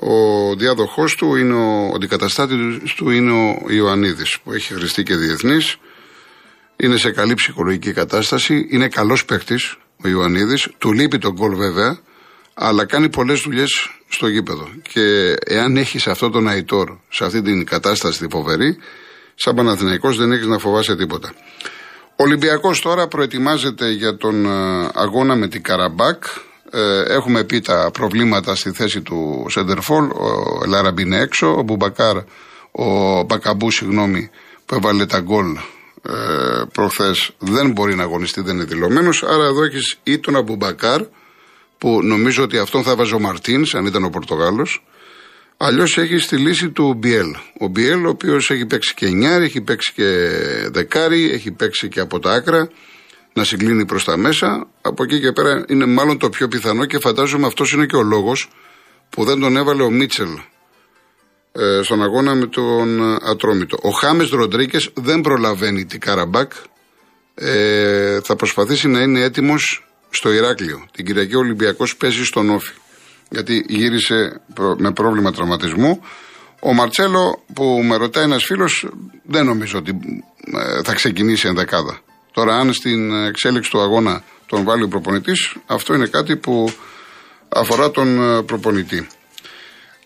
ο 0.00 0.54
διάδοχός 0.54 1.14
του 1.14 1.36
είναι 1.36 1.54
ο, 1.54 1.88
ο 1.88 1.94
αντικαταστάτης 1.94 2.94
του 2.96 3.10
είναι 3.10 3.32
ο 3.32 3.72
Ιωαννίδης 3.72 4.38
που 4.44 4.52
έχει 4.52 4.74
χρηστεί 4.74 5.02
και 5.02 5.16
διεθνής. 5.16 5.76
Είναι 6.76 6.96
σε 6.96 7.10
καλή 7.10 7.34
ψυχολογική 7.34 7.92
κατάσταση. 7.92 8.66
Είναι 8.70 8.88
καλός 8.88 9.24
παίκτης 9.24 9.76
ο 10.04 10.08
Ιωαννίδης. 10.08 10.68
Του 10.78 10.92
λείπει 10.92 11.18
τον 11.18 11.32
γκολ 11.32 11.54
βέβαια, 11.54 11.98
αλλά 12.54 12.84
κάνει 12.84 13.08
πολλές 13.08 13.40
δουλειές 13.40 13.90
στο 14.08 14.28
γήπεδο. 14.28 14.68
Και 14.92 15.34
εάν 15.46 15.76
έχεις 15.76 16.06
αυτό 16.06 16.30
τον 16.30 16.48
Αϊτόρ 16.48 16.96
σε 17.08 17.24
αυτή 17.24 17.42
την 17.42 17.66
κατάσταση 17.66 18.18
τη 18.18 18.26
φοβερή, 18.30 18.78
σαν 19.34 19.54
Παναθηναϊκός 19.54 20.16
δεν 20.16 20.32
έχεις 20.32 20.46
να 20.46 20.58
φοβάσαι 20.58 20.96
τίποτα. 20.96 21.32
Ο 22.18 22.22
Ολυμπιακός 22.22 22.80
τώρα 22.80 23.08
προετοιμάζεται 23.08 23.90
για 23.90 24.16
τον 24.16 24.46
ε, 24.46 24.90
αγώνα 24.94 25.36
με 25.36 25.48
την 25.48 25.62
Καραμπάγκ. 25.62 26.24
Ε, 26.78 27.14
έχουμε 27.14 27.44
πει 27.44 27.60
τα 27.60 27.90
προβλήματα 27.92 28.54
στη 28.54 28.70
θέση 28.70 29.02
του 29.02 29.46
σέντερ 29.48 29.79
φορ. 29.79 30.04
Ο 30.04 30.60
Ελ 30.64 30.73
Αραμπί 30.73 30.98
είναι 30.98 31.20
έξω. 31.20 31.54
Ο 31.58 31.62
Μπουμπακάρ, 31.62 32.16
ο 32.70 33.22
Μπακαμπού, 33.22 33.70
συγγνώμη, 33.70 34.30
που 34.66 34.74
έβαλε 34.74 35.06
τα 35.06 35.20
γκολ 35.20 35.46
ε, 36.02 36.12
προχθές 36.72 37.30
δεν 37.38 37.70
μπορεί 37.70 37.94
να 37.94 38.02
αγωνιστεί, 38.02 38.40
δεν 38.40 38.54
είναι 38.54 38.64
δηλωμένος. 38.64 39.22
Άρα 39.22 39.44
εδώ 39.44 39.62
έχεις 39.62 39.98
ή 40.02 40.18
τον 40.18 40.36
Αμπουμπακάρ, 40.36 41.00
που 41.78 42.00
νομίζω 42.02 42.42
ότι 42.42 42.58
αυτόν 42.58 42.82
θα 42.82 42.96
βάζει 42.96 43.14
ο 43.14 43.18
Μαρτίνς, 43.18 43.74
αν 43.74 43.86
ήταν 43.86 44.04
ο 44.04 44.10
Πορτογάλος. 44.10 44.84
Αλλιώς 45.56 45.98
έχεις 45.98 46.24
στη 46.24 46.36
λύση 46.36 46.70
του 46.70 46.94
Μπιέλ. 46.94 47.34
Ο 47.58 47.66
Μπιέλ, 47.66 48.06
ο 48.06 48.08
οποίος 48.08 48.50
έχει 48.50 48.66
παίξει 48.66 48.94
και 48.94 49.06
εννιάρι, 49.06 49.44
έχει 49.44 49.60
παίξει 49.60 49.92
και 49.92 50.28
δεκάρι, 50.70 51.30
έχει 51.30 51.50
παίξει 51.50 51.88
και 51.88 52.00
από 52.00 52.18
τα 52.18 52.32
άκρα 52.32 52.68
να 53.36 53.44
συγκλίνει 53.44 53.84
προς 53.84 54.04
τα 54.04 54.16
μέσα. 54.16 54.68
Από 54.80 55.02
εκεί 55.02 55.20
και 55.20 55.32
πέρα 55.32 55.64
είναι 55.68 55.86
μάλλον 55.86 56.18
το 56.18 56.28
πιο 56.28 56.48
πιθανό 56.48 56.84
και 56.84 56.98
φαντάζομαι 56.98 57.46
αυτός 57.46 57.72
είναι 57.72 57.86
και 57.86 57.96
ο 57.96 58.02
λόγος 58.02 58.48
που 59.10 59.24
δεν 59.24 59.40
τον 59.40 59.56
έβαλε 59.56 59.82
ο 59.82 59.90
Μίτσελ 59.90 60.28
ε, 61.52 61.82
στον 61.82 62.02
αγώνα 62.02 62.34
με 62.34 62.46
τον 62.46 63.16
Ατρόμητο. 63.22 63.78
Ο 63.82 63.90
Χάμες 63.90 64.28
Ροντρίκες 64.28 64.90
δεν 64.94 65.20
προλαβαίνει 65.20 65.84
την 65.84 66.00
Καραμπάκ. 66.00 66.52
Ε, 67.34 68.20
θα 68.20 68.36
προσπαθήσει 68.36 68.88
να 68.88 69.00
είναι 69.00 69.20
έτοιμος 69.20 69.86
στο 70.10 70.32
Ηράκλειο. 70.32 70.86
Την 70.92 71.04
Κυριακή 71.04 71.34
ο 71.34 71.38
Ολυμπιακός 71.38 71.96
παίζει 71.96 72.24
στον 72.24 72.50
Όφη. 72.50 72.72
Γιατί 73.30 73.64
γύρισε 73.68 74.40
με 74.76 74.92
πρόβλημα 74.92 75.32
τραυματισμού. 75.32 76.00
Ο 76.60 76.72
Μαρτσέλο 76.72 77.44
που 77.54 77.82
με 77.84 77.96
ρωτάει 77.96 78.24
ένας 78.24 78.44
φίλος, 78.44 78.88
δεν 79.22 79.44
νομίζω 79.44 79.78
ότι 79.78 79.98
ε, 80.52 80.82
θα 80.82 80.94
ξεκινήσει 80.94 81.48
ενδεκάδα. 81.48 82.00
Τώρα, 82.36 82.56
αν 82.56 82.72
στην 82.72 83.26
εξέλιξη 83.26 83.70
του 83.70 83.80
αγώνα 83.80 84.22
τον 84.46 84.64
βάλει 84.64 84.82
ο 84.82 84.88
προπονητής, 84.88 85.56
αυτό 85.66 85.94
είναι 85.94 86.06
κάτι 86.06 86.36
που 86.36 86.72
αφορά 87.48 87.90
τον 87.90 88.38
ε, 88.38 88.42
προπονητή. 88.42 89.08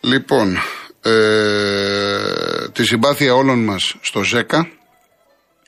Λοιπόν, 0.01 0.59
ε, 1.03 2.69
τη 2.73 2.85
συμπάθεια 2.85 3.35
όλων 3.35 3.64
μας 3.64 3.97
στο 4.01 4.23
ΖΕΚΑ, 4.23 4.71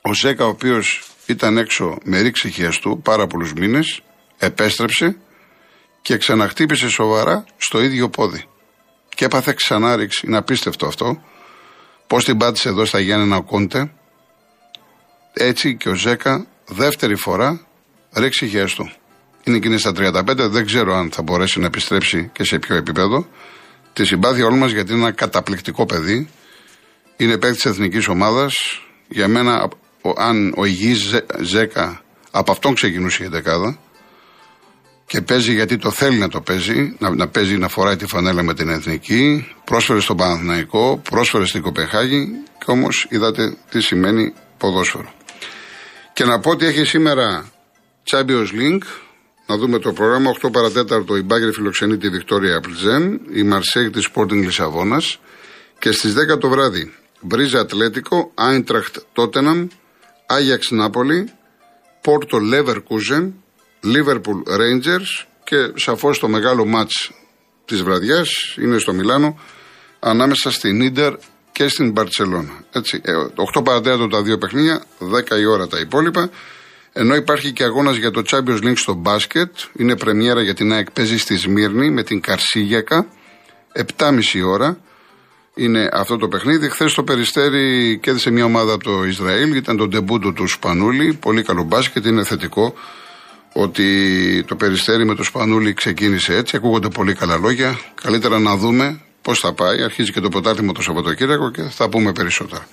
ο 0.03 0.15
ΖΕΚΑ 0.15 0.45
ο 0.45 0.49
οποίος 0.49 1.03
ήταν 1.27 1.59
έξω 1.59 1.99
με 2.05 2.21
ρήξη 2.21 2.51
χιαστού 2.51 3.01
πάρα 3.03 3.27
πολλούς 3.27 3.53
μήνες, 3.53 4.03
επέστρεψε 4.39 5.17
και 6.03 6.17
ξαναχτύπησε 6.17 6.89
σοβαρά 6.89 7.45
στο 7.57 7.83
ίδιο 7.83 8.09
πόδι. 8.09 8.45
Και 9.09 9.25
έπαθε 9.25 9.53
ξανά 9.53 9.97
ρήξη. 9.97 10.27
Είναι 10.27 10.37
απίστευτο 10.37 10.87
αυτό. 10.87 11.23
Πώς 12.07 12.25
την 12.25 12.37
πάτησε 12.37 12.69
εδώ 12.69 12.85
στα 12.85 13.01
Γιάννενα 13.01 13.37
ο 13.37 13.43
Κόντε. 13.43 13.93
Έτσι 15.33 15.77
και 15.77 15.89
ο 15.89 15.95
Ζέκα 15.95 16.47
δεύτερη 16.73 17.17
φορά 17.17 17.67
ρίξει 18.13 18.49
χιαστού. 18.49 18.91
Είναι 19.45 19.57
εκείνη 19.57 19.79
στα 19.79 19.93
35, 19.97 20.37
δεν 20.37 20.67
ξέρω 20.67 20.95
αν 20.95 21.11
θα 21.11 21.23
μπορέσει 21.23 21.61
να 21.61 21.67
επιστρέψει 21.67 22.31
και 22.33 22.45
σε 22.45 22.59
ποιο 22.59 22.77
επίπεδο. 22.77 23.27
Τη 23.93 24.05
συμπάθεια 24.05 24.47
όλων 24.47 24.59
μας 24.59 24.73
γιατί 24.73 24.93
είναι 24.93 25.03
ένα 25.03 25.13
καταπληκτικό 25.13 25.87
παιδί. 25.87 26.29
Είναι 27.17 27.39
παίκτης 27.39 27.63
τη 27.63 27.69
εθνικής 27.69 28.09
ομάδας. 28.09 28.55
Για 29.09 29.29
μένα, 29.29 29.69
αν 30.17 30.53
ο 30.57 30.65
υγιής 30.65 31.21
Ζέκα 31.41 32.03
από 32.31 32.53
αυτόν 32.53 32.75
ξεκινούσε 32.75 33.25
η 33.25 33.29
δεκάδα 33.29 33.79
και 35.07 35.21
παίζει 35.21 35.53
γιατί 35.53 35.77
το 35.77 35.91
θέλει 35.91 36.19
να 36.19 36.29
το 36.29 36.41
παίζει, 36.41 36.97
να, 36.99 37.15
να 37.15 37.29
παίζει 37.29 37.57
να 37.57 37.69
φοράει 37.69 37.97
τη 37.97 38.07
φανέλα 38.07 38.43
με 38.43 38.55
την 38.55 38.69
εθνική, 38.69 39.55
πρόσφερε 39.65 40.01
στον 40.01 40.17
Παναθηναϊκό, 40.17 41.01
πρόσφερε 41.11 41.45
στην 41.45 41.63
Κοπεχάγη 41.63 42.29
και 42.59 42.71
όμως 42.71 43.07
είδατε 43.11 43.57
τι 43.71 43.81
σημαίνει 43.81 44.33
ποδόσφαιρο. 44.59 45.13
Και 46.23 46.29
να 46.29 46.41
πω 46.41 46.51
ότι 46.51 46.67
έχει 46.67 46.85
σήμερα 46.85 47.53
Champions 48.11 48.47
League, 48.53 48.83
να 49.47 49.57
δούμε 49.57 49.79
το 49.79 49.93
πρόγραμμα. 49.93 50.31
8 50.43 50.53
παρατέταρτο 50.53 51.17
η 51.17 51.23
Μπάγκερ 51.23 51.53
φιλοξενεί 51.53 51.97
τη 51.97 52.09
Βικτόρια 52.09 52.57
Απλτζέν, 52.57 53.21
η 53.33 53.43
Μαρσέγ 53.43 53.91
της 53.91 54.09
Sporting 54.15 54.33
Λισαβόνας 54.33 55.19
και 55.79 55.93
στις 55.93 56.15
10 56.35 56.39
το 56.39 56.49
βράδυ 56.49 56.95
Μπρίζα 57.21 57.61
Ατλέτικο, 57.61 58.31
Άιντραχτ 58.35 58.97
Τότεναμ, 59.13 59.69
Άγιαξ 60.27 60.71
Νάπολη, 60.71 61.33
Πόρτο 62.01 62.39
Λεβερκούζεν, 62.39 63.35
Λίβερπουλ 63.81 64.41
Rangers 64.47 65.27
και 65.45 65.73
σαφώς 65.75 66.19
το 66.19 66.29
μεγάλο 66.29 66.65
μάτς 66.65 67.11
της 67.65 67.83
βραδιάς 67.83 68.29
είναι 68.61 68.79
στο 68.79 68.93
Μιλάνο 68.93 69.39
ανάμεσα 70.01 70.51
στην 70.51 70.81
Ίντερ 70.81 71.15
και 71.53 71.69
στην 71.69 71.91
Μπαρτσελώνα. 71.91 72.65
Έτσι, 72.73 73.01
8 73.05 73.09
ε, 73.57 73.61
παρατέταρτο 73.65 74.09
τα 74.09 74.23
δύο 74.23 74.39
παιχνίδια, 74.39 74.83
10 75.33 75.39
η 75.41 75.45
ώρα 75.45 75.67
τα 75.67 75.79
υπόλοιπα. 75.79 76.31
Ενώ 76.93 77.15
υπάρχει 77.15 77.53
και 77.53 77.65
αγώνας 77.65 77.97
για 77.97 78.11
το 78.11 78.23
Champions 78.31 78.65
League 78.65 78.77
στο 78.77 78.95
μπάσκετ, 78.95 79.51
είναι 79.77 79.97
πρεμιέρα 79.97 80.43
για 80.43 80.55
την 80.55 80.73
ΑΕΚ 80.73 80.91
παίζει 80.91 81.19
στη 81.19 81.37
Σμύρνη 81.37 81.91
με 81.91 82.03
την 82.03 82.21
Καρσίγιακα, 82.21 83.07
7,5 83.97 84.11
ώρα 84.47 84.79
είναι 85.55 85.89
αυτό 85.93 86.17
το 86.17 86.29
παιχνίδι. 86.29 86.71
Χθες 86.71 86.95
το 86.95 87.03
Περιστέρι 87.03 87.99
κέρδισε 88.03 88.31
μια 88.31 88.45
ομάδα 88.45 88.73
από 88.73 88.85
το 88.85 89.05
Ισραήλ, 89.05 89.57
ήταν 89.57 89.77
το 89.77 89.89
ντεμπούντο 89.89 90.33
του 90.33 90.47
Σπανούλη, 90.47 91.15
πολύ 91.15 91.43
καλό 91.43 91.63
μπάσκετ, 91.63 92.07
είναι 92.07 92.25
θετικό 92.25 92.75
ότι 93.53 94.45
το 94.47 94.57
Περιστέρι 94.57 95.05
με 95.05 95.15
το 95.15 95.23
Σπανούλη 95.23 95.73
ξεκίνησε 95.73 96.37
έτσι, 96.37 96.57
ακούγονται 96.57 96.89
πολύ 96.89 97.15
καλά 97.15 97.37
λόγια. 97.37 97.79
Καλύτερα 98.03 98.39
να 98.39 98.57
δούμε 98.57 99.01
πώς 99.23 99.39
θα 99.39 99.53
πάει. 99.53 99.83
Αρχίζει 99.83 100.13
και 100.13 100.21
το 100.21 100.29
πρωτάθλημα 100.29 100.73
το 100.73 100.83
Σαββατοκύριακο 100.83 101.51
και 101.51 101.63
θα 101.63 101.89
πούμε 101.89 102.13
περισσότερα. 102.13 102.67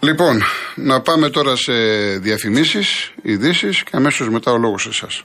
Λοιπόν, 0.00 0.42
να 0.74 1.00
πάμε 1.00 1.30
τώρα 1.30 1.56
σε 1.56 1.72
διαφημίσεις, 2.18 3.12
ειδήσεις 3.22 3.82
και 3.82 3.90
αμέσως 3.92 4.28
μετά 4.28 4.52
ο 4.52 4.58
λόγος 4.58 4.82
σε 4.82 4.88
εσάς. 4.88 5.22